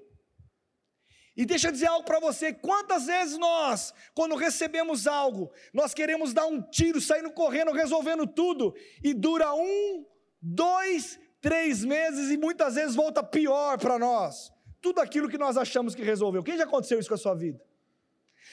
[1.35, 6.35] E deixa eu dizer algo para você: quantas vezes nós, quando recebemos algo, nós queremos
[6.35, 10.04] dar um tiro, saindo correndo, resolvendo tudo, e dura um,
[10.42, 14.52] dois, três meses e muitas vezes volta pior para nós.
[14.81, 16.42] Tudo aquilo que nós achamos que resolveu.
[16.42, 17.62] Quem já aconteceu isso com a sua vida?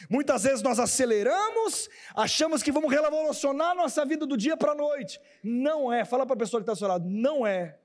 [0.10, 5.20] Muitas vezes nós aceleramos, achamos que vamos revolucionar nossa vida do dia para a noite.
[5.44, 7.80] Não é, fala para a pessoa que está ao seu lado, não é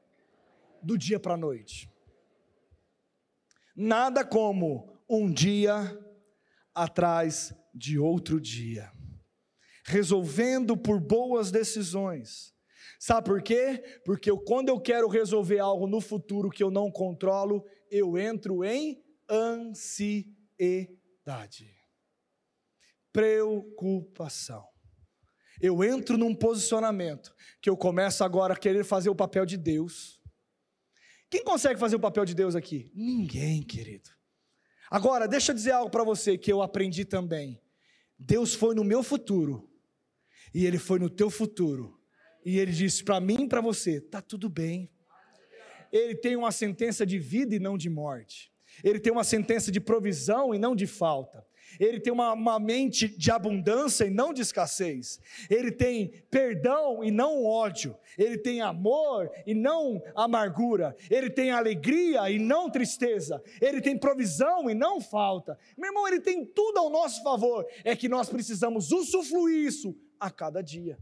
[0.82, 1.90] do dia para a noite.
[3.74, 5.98] Nada como um dia
[6.74, 8.92] atrás de outro dia,
[9.84, 12.53] resolvendo por boas decisões,
[12.98, 13.82] Sabe por quê?
[14.04, 18.64] Porque eu, quando eu quero resolver algo no futuro que eu não controlo, eu entro
[18.64, 20.34] em ansiedade.
[23.12, 24.66] preocupação.
[25.60, 30.20] Eu entro num posicionamento que eu começo agora a querer fazer o papel de Deus.
[31.30, 32.90] Quem consegue fazer o papel de Deus aqui?
[32.94, 34.10] Ninguém, querido.
[34.90, 37.60] Agora, deixa eu dizer algo para você que eu aprendi também.
[38.18, 39.70] Deus foi no meu futuro
[40.52, 42.00] e ele foi no teu futuro.
[42.44, 44.90] E ele disse para mim e para você: tá tudo bem.
[45.90, 48.52] Ele tem uma sentença de vida e não de morte.
[48.82, 51.46] Ele tem uma sentença de provisão e não de falta.
[51.78, 55.20] Ele tem uma, uma, mente de abundância e não de escassez.
[55.48, 57.96] Ele tem perdão e não ódio.
[58.18, 60.96] Ele tem amor e não amargura.
[61.10, 63.42] Ele tem alegria e não tristeza.
[63.60, 65.58] Ele tem provisão e não falta.
[65.76, 67.66] Meu irmão, ele tem tudo ao nosso favor.
[67.82, 70.98] É que nós precisamos usufruir isso a cada dia.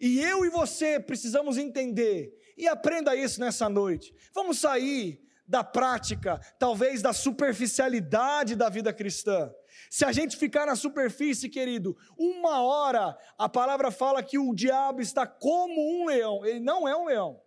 [0.00, 2.34] E eu e você precisamos entender.
[2.56, 4.14] E aprenda isso nessa noite.
[4.34, 9.52] Vamos sair da prática, talvez da superficialidade da vida cristã.
[9.90, 15.00] Se a gente ficar na superfície, querido, uma hora, a palavra fala que o diabo
[15.00, 16.46] está como um leão.
[16.46, 17.42] Ele não é um leão.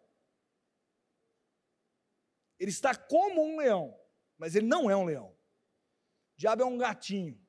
[2.59, 3.97] Ele está como um leão,
[4.37, 5.29] mas ele não é um leão.
[5.29, 7.41] O diabo é um gatinho.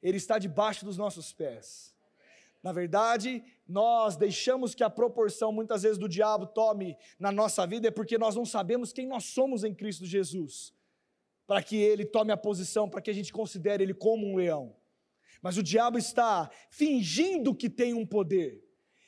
[0.00, 1.94] Ele está debaixo dos nossos pés.
[2.62, 7.88] Na verdade, nós deixamos que a proporção muitas vezes do diabo tome na nossa vida
[7.88, 10.74] é porque nós não sabemos quem nós somos em Cristo Jesus.
[11.46, 14.76] Para que ele tome a posição, para que a gente considere ele como um leão.
[15.40, 18.62] Mas o diabo está fingindo que tem um poder.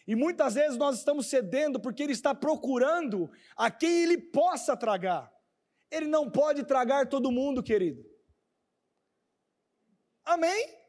[0.06, 5.30] E muitas vezes nós estamos cedendo porque ele está procurando a quem ele possa tragar.
[5.90, 8.02] Ele não pode tragar todo mundo, querido.
[10.24, 10.81] Amém?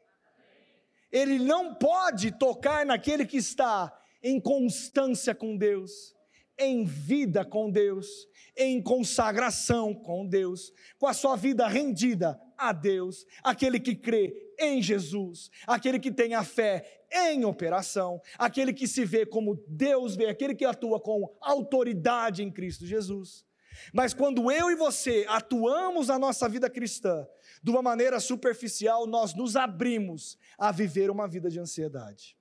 [1.14, 6.12] Ele não pode tocar naquele que está em constância com Deus,
[6.58, 8.08] em vida com Deus,
[8.56, 14.82] em consagração com Deus, com a sua vida rendida a Deus, aquele que crê em
[14.82, 20.26] Jesus, aquele que tem a fé em operação, aquele que se vê como Deus vê,
[20.26, 23.44] aquele que atua com autoridade em Cristo Jesus.
[23.92, 27.26] Mas quando eu e você atuamos na nossa vida cristã
[27.62, 32.36] de uma maneira superficial, nós nos abrimos a viver uma vida de ansiedade.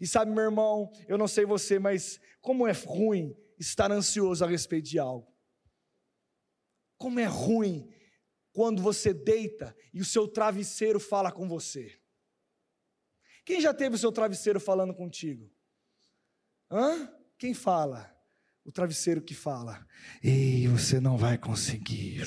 [0.00, 4.48] E sabe, meu irmão, eu não sei você, mas como é ruim estar ansioso a
[4.48, 5.32] respeito de algo.
[6.96, 7.92] Como é ruim
[8.52, 11.98] quando você deita e o seu travesseiro fala com você.
[13.44, 15.50] Quem já teve o seu travesseiro falando contigo?
[16.70, 17.12] Hã?
[17.38, 18.11] Quem fala?
[18.64, 19.84] O travesseiro que fala.
[20.22, 22.22] Ei, você não vai conseguir.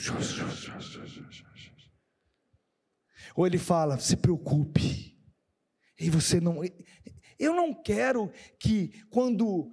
[3.35, 5.17] Ou ele fala: se preocupe.
[5.99, 6.61] E você não.
[7.39, 9.71] Eu não quero que quando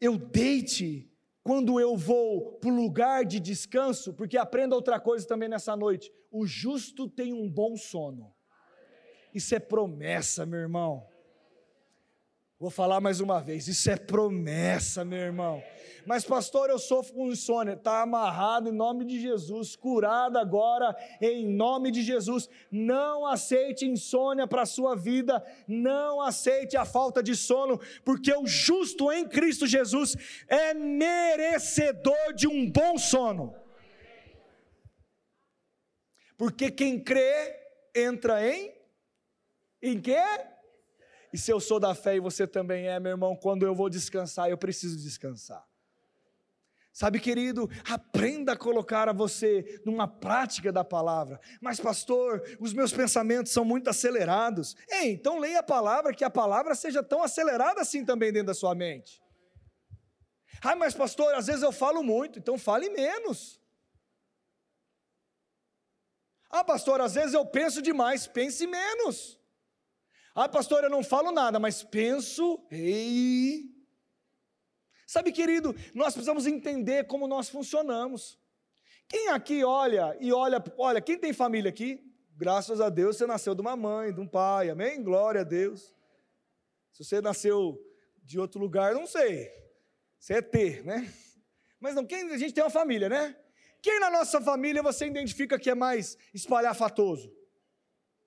[0.00, 1.10] eu deite,
[1.42, 6.12] quando eu vou para o lugar de descanso, porque aprenda outra coisa também nessa noite:
[6.30, 8.34] o justo tem um bom sono.
[9.34, 11.06] Isso é promessa, meu irmão.
[12.58, 15.62] Vou falar mais uma vez, isso é promessa, meu irmão.
[16.06, 17.74] Mas, pastor, eu sofro com insônia.
[17.74, 22.48] Está amarrado em nome de Jesus, curado agora em nome de Jesus.
[22.70, 28.46] Não aceite insônia para a sua vida, não aceite a falta de sono, porque o
[28.46, 30.16] justo em Cristo Jesus
[30.48, 33.54] é merecedor de um bom sono.
[36.38, 37.54] Porque quem crê
[37.94, 38.74] entra em
[39.82, 40.16] em quê?
[41.32, 43.88] E se eu sou da fé e você também é, meu irmão, quando eu vou
[43.88, 45.64] descansar, eu preciso descansar.
[46.96, 51.38] Sabe, querido, aprenda a colocar a você numa prática da palavra.
[51.60, 54.74] Mas, pastor, os meus pensamentos são muito acelerados.
[54.88, 58.54] Ei, então leia a palavra, que a palavra seja tão acelerada assim também dentro da
[58.54, 59.22] sua mente.
[60.62, 63.60] Ah, mas, pastor, às vezes eu falo muito, então fale menos.
[66.48, 69.38] Ah, pastor, às vezes eu penso demais, pense menos.
[70.38, 73.74] Ah, pastor, eu não falo nada, mas penso, ei.
[75.06, 78.38] Sabe, querido, nós precisamos entender como nós funcionamos.
[79.08, 82.04] Quem aqui olha e olha, olha, quem tem família aqui?
[82.36, 85.02] Graças a Deus você nasceu de uma mãe, de um pai, amém?
[85.02, 85.96] Glória a Deus.
[86.92, 87.82] Se você nasceu
[88.22, 89.50] de outro lugar, não sei.
[90.18, 91.10] Você é ter, né?
[91.80, 93.34] Mas não, quem a gente tem uma família, né?
[93.80, 97.34] Quem na nossa família você identifica que é mais espalhafatoso?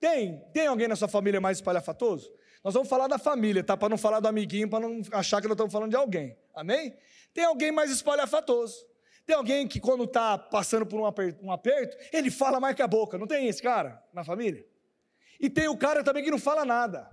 [0.00, 0.42] Tem?
[0.52, 2.32] Tem alguém na sua família mais espalhafatoso?
[2.64, 3.76] Nós vamos falar da família, tá?
[3.76, 6.36] Para não falar do amiguinho, para não achar que nós estamos falando de alguém.
[6.54, 6.96] Amém?
[7.32, 8.86] Tem alguém mais espalhafatoso.
[9.26, 12.82] Tem alguém que, quando está passando por um aperto, um aperto, ele fala mais que
[12.82, 13.18] a boca.
[13.18, 14.66] Não tem esse cara na família?
[15.38, 17.10] E tem o cara também que não fala nada.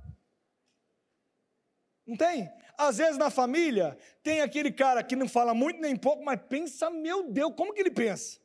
[2.06, 2.50] Não tem?
[2.78, 6.90] Às vezes na família tem aquele cara que não fala muito nem pouco, mas pensa,
[6.90, 8.40] meu Deus, como que ele pensa?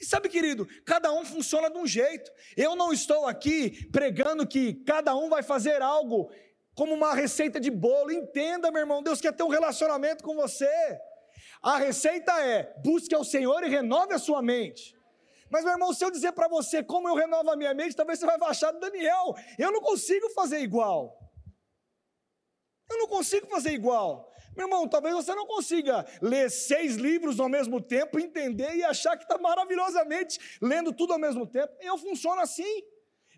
[0.00, 2.30] E sabe, querido, cada um funciona de um jeito.
[2.56, 6.30] Eu não estou aqui pregando que cada um vai fazer algo
[6.74, 8.10] como uma receita de bolo.
[8.10, 10.70] Entenda, meu irmão, Deus quer ter um relacionamento com você.
[11.62, 14.96] A receita é: busque ao Senhor e renove a sua mente.
[15.50, 18.18] Mas, meu irmão, se eu dizer para você como eu renovo a minha mente, talvez
[18.18, 21.18] você vai achar, Daniel, eu não consigo fazer igual.
[22.88, 24.29] Eu não consigo fazer igual.
[24.60, 29.16] Meu irmão, talvez você não consiga ler seis livros ao mesmo tempo, entender e achar
[29.16, 31.72] que está maravilhosamente lendo tudo ao mesmo tempo.
[31.80, 32.82] Eu funciono assim.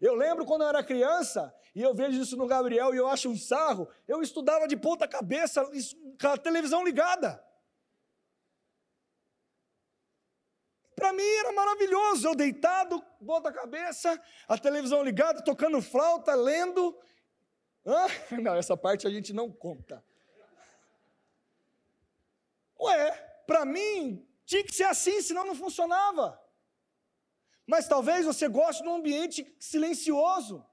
[0.00, 3.30] Eu lembro quando eu era criança, e eu vejo isso no Gabriel e eu acho
[3.30, 5.64] um sarro, eu estudava de ponta cabeça
[6.20, 7.40] com a televisão ligada.
[10.96, 16.98] Para mim era maravilhoso, eu deitado, ponta cabeça, a televisão ligada, tocando flauta, lendo.
[17.86, 18.08] Ah,
[18.42, 20.02] não, essa parte a gente não conta.
[22.83, 23.11] Ué,
[23.47, 26.41] para mim tinha que ser assim, senão não funcionava.
[27.66, 30.66] Mas talvez você goste de um ambiente silencioso.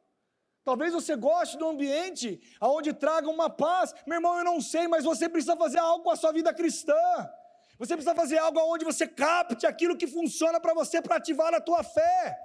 [0.64, 3.94] Talvez você goste de um ambiente onde traga uma paz.
[4.06, 6.94] Meu irmão, eu não sei, mas você precisa fazer algo com a sua vida cristã.
[7.78, 11.62] Você precisa fazer algo onde você capte aquilo que funciona para você, para ativar a
[11.62, 12.38] tua fé.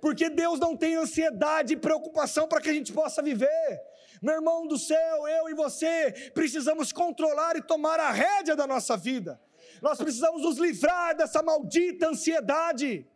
[0.00, 3.82] Porque Deus não tem ansiedade e preocupação para que a gente possa viver.
[4.24, 8.96] Meu irmão do céu, eu e você precisamos controlar e tomar a rédea da nossa
[8.96, 9.38] vida.
[9.82, 13.06] Nós precisamos nos livrar dessa maldita ansiedade.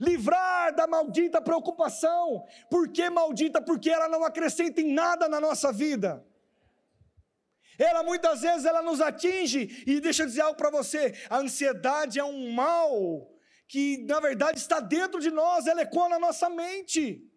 [0.00, 2.42] Livrar da maldita preocupação.
[2.70, 3.60] Por que maldita?
[3.60, 6.26] Porque ela não acrescenta em nada na nossa vida.
[7.78, 12.18] Ela muitas vezes ela nos atinge e deixa eu dizer algo para você, a ansiedade
[12.18, 13.30] é um mal
[13.68, 17.30] que na verdade está dentro de nós, ela ecoa na nossa mente.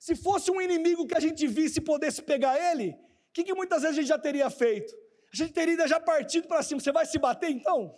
[0.00, 2.88] Se fosse um inimigo que a gente visse e pudesse pegar ele,
[3.28, 4.94] o que, que muitas vezes a gente já teria feito?
[5.30, 6.80] A gente teria já partido para cima.
[6.80, 7.94] Você vai se bater então?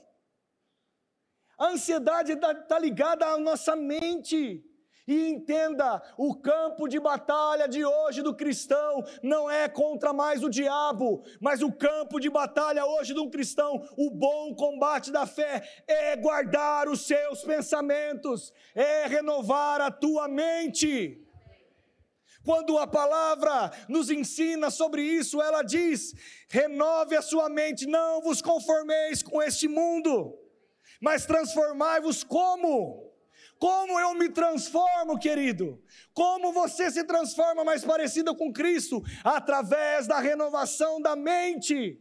[1.56, 4.64] A ansiedade está tá ligada à nossa mente.
[5.06, 10.50] E entenda, o campo de batalha de hoje do cristão não é contra mais o
[10.50, 16.16] diabo, mas o campo de batalha hoje do cristão, o bom combate da fé, é
[16.16, 21.31] guardar os seus pensamentos, é renovar a tua mente.
[22.44, 26.14] Quando a palavra nos ensina sobre isso, ela diz:
[26.48, 30.36] renove a sua mente, não vos conformeis com este mundo,
[31.00, 33.10] mas transformai-vos como?
[33.58, 35.80] Como eu me transformo, querido?
[36.12, 39.00] Como você se transforma mais parecida com Cristo?
[39.22, 42.00] Através da renovação da mente.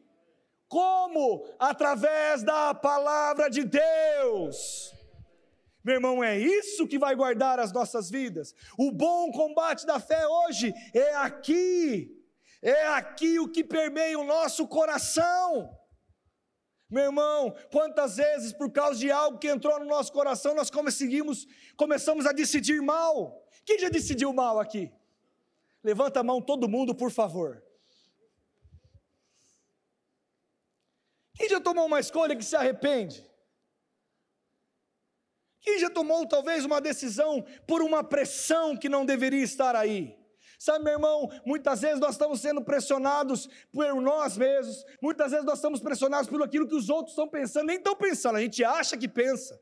[0.67, 1.45] Como?
[1.59, 4.91] Através da palavra de Deus.
[5.83, 8.53] Meu irmão, é isso que vai guardar as nossas vidas.
[8.77, 12.17] O bom combate da fé hoje é aqui.
[12.61, 15.75] É aqui o que permeia o nosso coração.
[16.89, 21.47] Meu irmão, quantas vezes por causa de algo que entrou no nosso coração nós conseguimos,
[21.77, 23.47] começamos a decidir mal?
[23.65, 24.91] Quem já decidiu mal aqui?
[25.83, 27.63] Levanta a mão todo mundo, por favor.
[31.33, 33.30] Quem já tomou uma escolha que se arrepende?
[35.61, 40.17] Quem já tomou talvez uma decisão por uma pressão que não deveria estar aí?
[40.57, 45.57] Sabe, meu irmão, muitas vezes nós estamos sendo pressionados por nós mesmos, muitas vezes nós
[45.57, 48.95] estamos pressionados por aquilo que os outros estão pensando, nem estão pensando, a gente acha
[48.95, 49.59] que pensa.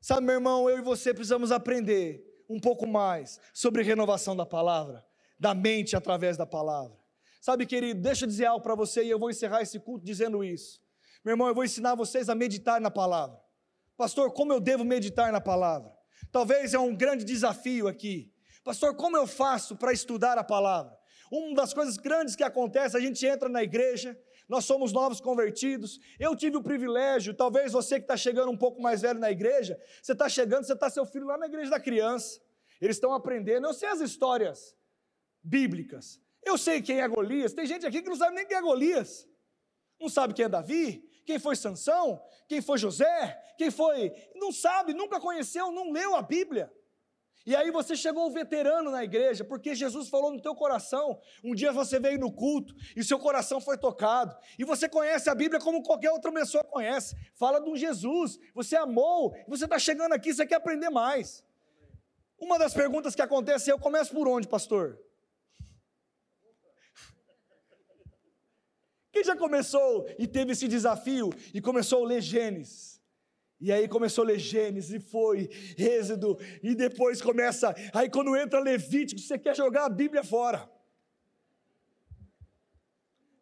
[0.00, 5.04] Sabe, meu irmão, eu e você precisamos aprender um pouco mais sobre renovação da palavra,
[5.38, 6.96] da mente através da palavra.
[7.42, 10.42] Sabe, querido, deixa eu dizer algo para você e eu vou encerrar esse culto dizendo
[10.42, 10.80] isso.
[11.22, 13.38] Meu irmão, eu vou ensinar vocês a meditar na palavra.
[13.98, 15.92] Pastor, como eu devo meditar na palavra?
[16.30, 18.32] Talvez é um grande desafio aqui.
[18.62, 20.96] Pastor, como eu faço para estudar a palavra?
[21.32, 24.16] Uma das coisas grandes que acontece, a gente entra na igreja,
[24.48, 25.98] nós somos novos convertidos.
[26.16, 29.76] Eu tive o privilégio, talvez você que está chegando um pouco mais velho na igreja,
[30.00, 32.40] você está chegando, você está seu filho lá na igreja da criança.
[32.80, 33.66] Eles estão aprendendo.
[33.66, 34.76] Eu sei as histórias
[35.42, 36.20] bíblicas.
[36.44, 37.52] Eu sei quem é Golias.
[37.52, 39.28] Tem gente aqui que não sabe nem quem é Golias.
[40.00, 44.14] Não sabe quem é Davi, quem foi Sansão, quem foi José, quem foi.
[44.34, 46.72] Não sabe, nunca conheceu, não leu a Bíblia.
[47.44, 51.20] E aí você chegou veterano na igreja, porque Jesus falou no teu coração.
[51.44, 54.34] Um dia você veio no culto e seu coração foi tocado.
[54.58, 57.14] E você conhece a Bíblia como qualquer outra pessoa conhece.
[57.34, 61.44] Fala de um Jesus, você amou, você está chegando aqui, você quer aprender mais.
[62.40, 64.98] Uma das perguntas que acontece é: eu começo por onde, pastor?
[69.10, 72.98] Quem já começou e teve esse desafio e começou a ler Gênesis?
[73.60, 78.60] E aí começou a ler Gênesis e foi Êxodo, e depois começa, aí quando entra
[78.60, 80.70] Levítico, você quer jogar a Bíblia fora.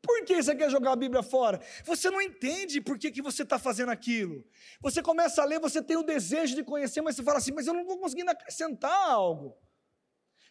[0.01, 1.61] Por que você quer jogar a Bíblia fora?
[1.85, 4.45] Você não entende por que, que você está fazendo aquilo.
[4.81, 7.67] Você começa a ler, você tem o desejo de conhecer, mas você fala assim: mas
[7.67, 9.57] eu não estou conseguindo acrescentar algo.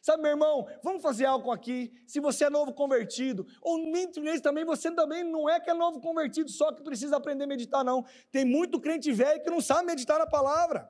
[0.06, 1.92] Sabe, meu irmão, vamos fazer algo aqui.
[2.06, 5.74] Se você é novo convertido, ou muito nesse também, você também não é que é
[5.74, 8.06] novo convertido, só que precisa aprender a meditar, não.
[8.32, 10.88] Tem muito crente velho que não sabe meditar na palavra.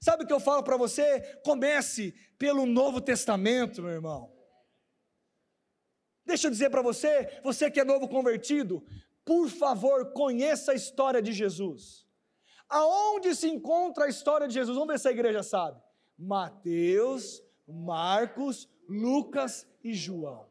[0.00, 1.20] Sabe o que eu falo para você?
[1.44, 4.32] Comece pelo Novo Testamento, meu irmão.
[6.24, 8.82] Deixa eu dizer para você, você que é novo convertido,
[9.26, 12.06] por favor, conheça a história de Jesus.
[12.66, 14.74] Aonde se encontra a história de Jesus?
[14.74, 15.78] Vamos ver se a igreja sabe.
[16.18, 20.48] Mateus, Marcos, Lucas e João.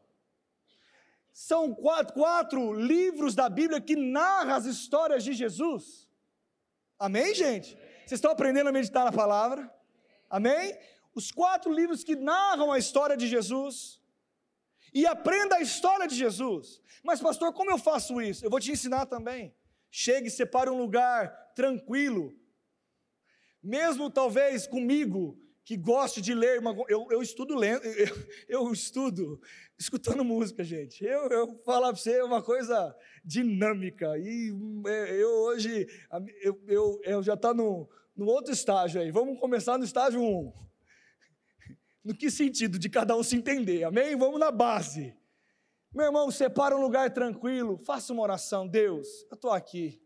[1.32, 6.08] São quatro, quatro livros da Bíblia que narram as histórias de Jesus.
[6.98, 7.76] Amém, gente?
[7.98, 9.70] Vocês estão aprendendo a meditar na palavra?
[10.30, 10.78] Amém?
[11.14, 14.00] Os quatro livros que narram a história de Jesus.
[14.94, 16.80] E aprenda a história de Jesus.
[17.04, 18.44] Mas, pastor, como eu faço isso?
[18.44, 19.54] Eu vou te ensinar também.
[19.90, 22.34] Chegue e separe um lugar tranquilo.
[23.62, 28.16] Mesmo talvez comigo, que gosto de ler, uma, eu, eu estudo lendo, eu,
[28.48, 29.40] eu, estudo
[29.76, 31.04] escutando música, gente.
[31.04, 34.16] Eu, eu falar para você é uma coisa dinâmica.
[34.16, 34.52] E
[34.86, 35.88] é, eu hoje,
[36.40, 39.10] eu, eu, eu já estou tá no, no outro estágio aí.
[39.10, 40.52] Vamos começar no estágio 1.
[42.04, 42.78] No que sentido?
[42.78, 44.14] De cada um se entender, amém?
[44.14, 45.16] Vamos na base.
[45.92, 48.68] Meu irmão, separa um lugar tranquilo, faça uma oração.
[48.68, 50.00] Deus, eu estou aqui.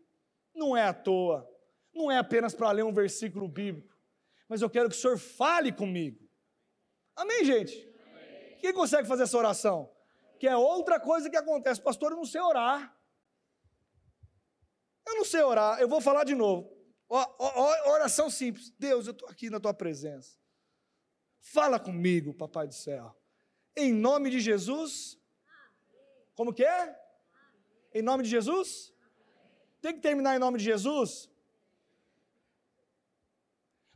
[0.54, 1.46] Não é à toa.
[1.94, 3.89] Não é apenas para ler um versículo bíblico
[4.50, 6.28] mas eu quero que o Senhor fale comigo.
[7.14, 7.72] Amém, gente?
[8.04, 8.58] Amém.
[8.58, 9.88] Quem consegue fazer essa oração?
[10.40, 12.98] Que é outra coisa que acontece, pastor, eu não sei orar.
[15.06, 16.68] Eu não sei orar, eu vou falar de novo.
[17.86, 18.74] oração simples.
[18.76, 20.36] Deus, eu estou aqui na tua presença.
[21.38, 23.16] Fala comigo, papai do céu.
[23.76, 25.16] Em nome de Jesus.
[26.34, 27.00] Como que é?
[27.94, 28.92] Em nome de Jesus?
[29.80, 31.30] Tem que terminar em nome de Jesus?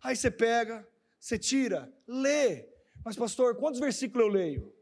[0.04, 0.86] Aí você pega,
[1.18, 2.68] você tira, lê.
[3.02, 4.76] Mas, pastor, quantos versículos eu leio?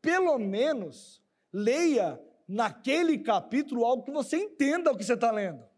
[0.00, 1.20] Pelo menos,
[1.52, 5.68] leia naquele capítulo algo que você entenda o que você está lendo.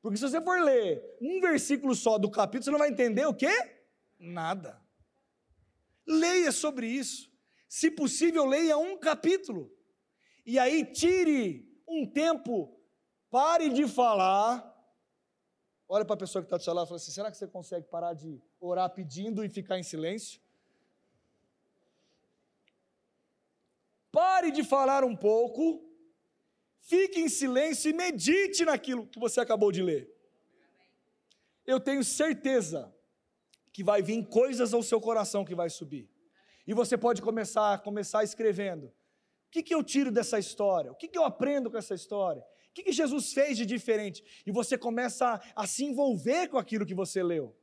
[0.00, 3.34] Porque se você for ler um versículo só do capítulo, você não vai entender o
[3.34, 3.52] quê?
[4.20, 4.80] Nada.
[6.06, 7.28] Leia sobre isso.
[7.68, 9.68] Se possível, leia um capítulo.
[10.46, 12.80] E aí tire um tempo,
[13.28, 14.67] pare de falar
[15.88, 17.46] Olha para a pessoa que está do seu lado e fala assim: será que você
[17.46, 20.40] consegue parar de orar pedindo e ficar em silêncio?
[24.12, 25.82] Pare de falar um pouco,
[26.80, 30.14] fique em silêncio e medite naquilo que você acabou de ler.
[31.66, 32.94] Eu tenho certeza
[33.72, 36.10] que vai vir coisas ao seu coração que vai subir.
[36.66, 38.86] E você pode começar, começar escrevendo.
[38.86, 40.92] O que, que eu tiro dessa história?
[40.92, 42.44] O que, que eu aprendo com essa história?
[42.70, 44.22] O que, que Jesus fez de diferente?
[44.46, 47.56] E você começa a, a, se envolver com aquilo que você leu.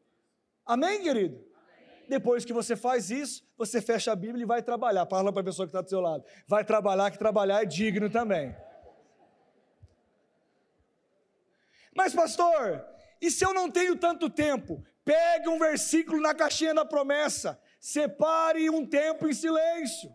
[0.66, 1.36] Amém, querido?
[1.36, 2.06] Amém.
[2.10, 5.06] Depois que você faz isso, você fecha a Bíblia e vai trabalhar.
[5.06, 6.24] Fala para a pessoa que está do seu lado.
[6.48, 8.56] Vai trabalhar, que trabalhar é digno também.
[11.96, 12.86] Mas, pastor,
[13.22, 14.84] e se eu não tenho tanto tempo?
[15.06, 17.62] Pegue um versículo na caixinha da promessa.
[17.80, 20.12] Separe um tempo em silêncio.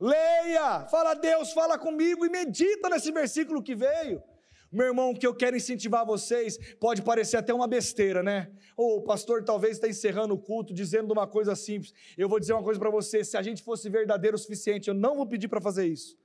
[0.00, 4.22] Leia, fala Deus, fala comigo e medita nesse versículo que veio.
[4.70, 8.52] Meu irmão, o que eu quero incentivar vocês pode parecer até uma besteira, né?
[8.76, 11.92] Ou o pastor talvez está encerrando o culto dizendo uma coisa simples.
[12.18, 14.94] Eu vou dizer uma coisa para você: se a gente fosse verdadeiro o suficiente, eu
[14.94, 16.16] não vou pedir para fazer isso.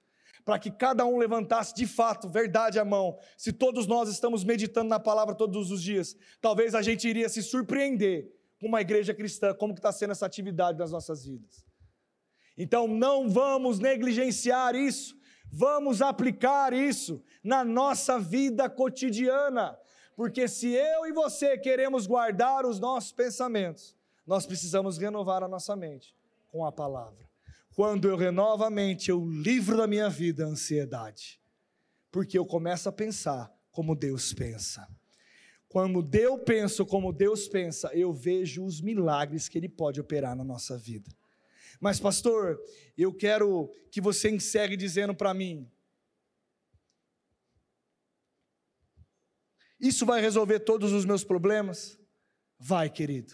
[0.43, 3.17] Para que cada um levantasse de fato, verdade à mão.
[3.38, 7.41] Se todos nós estamos meditando na palavra todos os dias, talvez a gente iria se
[7.41, 11.65] surpreender com uma igreja cristã, como que está sendo essa atividade nas nossas vidas.
[12.58, 15.18] Então não vamos negligenciar isso,
[15.51, 19.78] vamos aplicar isso na nossa vida cotidiana,
[20.16, 23.95] porque se eu e você queremos guardar os nossos pensamentos,
[24.26, 26.16] nós precisamos renovar a nossa mente
[26.51, 27.28] com a palavra.
[27.76, 31.41] Quando eu renovo a mente, eu livro da minha vida a ansiedade,
[32.12, 34.88] porque eu começo a pensar como Deus pensa.
[35.68, 40.43] Quando eu penso como Deus pensa, eu vejo os milagres que Ele pode operar na
[40.43, 41.10] nossa vida.
[41.84, 42.57] Mas, pastor,
[42.97, 45.69] eu quero que você encerre dizendo para mim:
[49.77, 51.99] Isso vai resolver todos os meus problemas?
[52.57, 53.34] Vai, querido.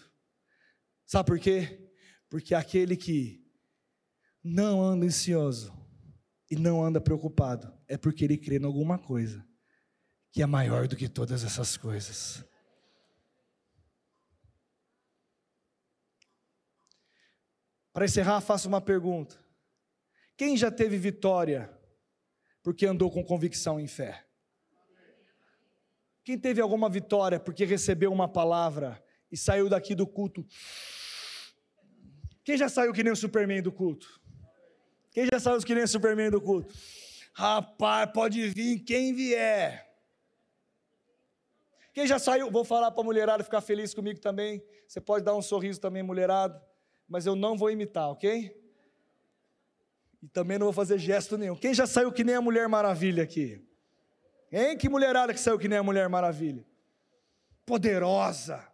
[1.06, 1.92] Sabe por quê?
[2.28, 3.40] Porque aquele que
[4.42, 5.72] não anda ansioso
[6.50, 9.46] e não anda preocupado é porque ele crê em alguma coisa
[10.32, 12.44] que é maior do que todas essas coisas.
[17.92, 19.36] Para encerrar, faço uma pergunta.
[20.36, 21.70] Quem já teve vitória
[22.62, 24.24] porque andou com convicção em fé.
[26.22, 30.46] Quem teve alguma vitória porque recebeu uma palavra e saiu daqui do culto?
[32.44, 34.20] Quem já saiu que nem o Superman do culto?
[35.10, 36.74] Quem já saiu que nem o Superman do culto?
[37.32, 39.88] Rapaz, pode vir quem vier.
[41.92, 44.62] Quem já saiu, vou falar para a mulherada ficar feliz comigo também.
[44.86, 46.62] Você pode dar um sorriso também, mulherada,
[47.10, 48.56] mas eu não vou imitar, ok?
[50.22, 51.56] E também não vou fazer gesto nenhum.
[51.56, 53.66] Quem já saiu que nem a Mulher Maravilha aqui?
[54.52, 54.78] Hein?
[54.78, 56.64] Que mulherada que saiu que nem a Mulher Maravilha?
[57.66, 58.64] Poderosa.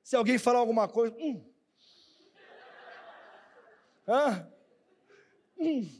[0.00, 1.44] Se alguém falar alguma coisa, hum.
[4.06, 4.48] Hã?
[5.58, 5.90] Hum.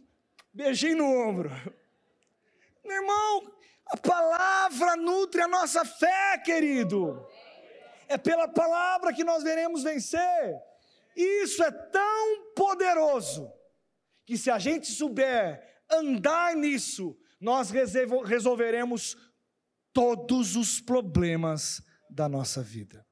[0.54, 1.50] Beijinho no ombro.
[2.84, 3.52] Meu irmão,
[3.86, 7.26] a palavra nutre a nossa fé, querido.
[8.06, 10.62] É pela palavra que nós veremos vencer.
[11.16, 13.50] Isso é tão poderoso
[14.26, 19.16] que se a gente souber andar nisso, nós resolveremos
[19.92, 23.06] todos os problemas da nossa vida.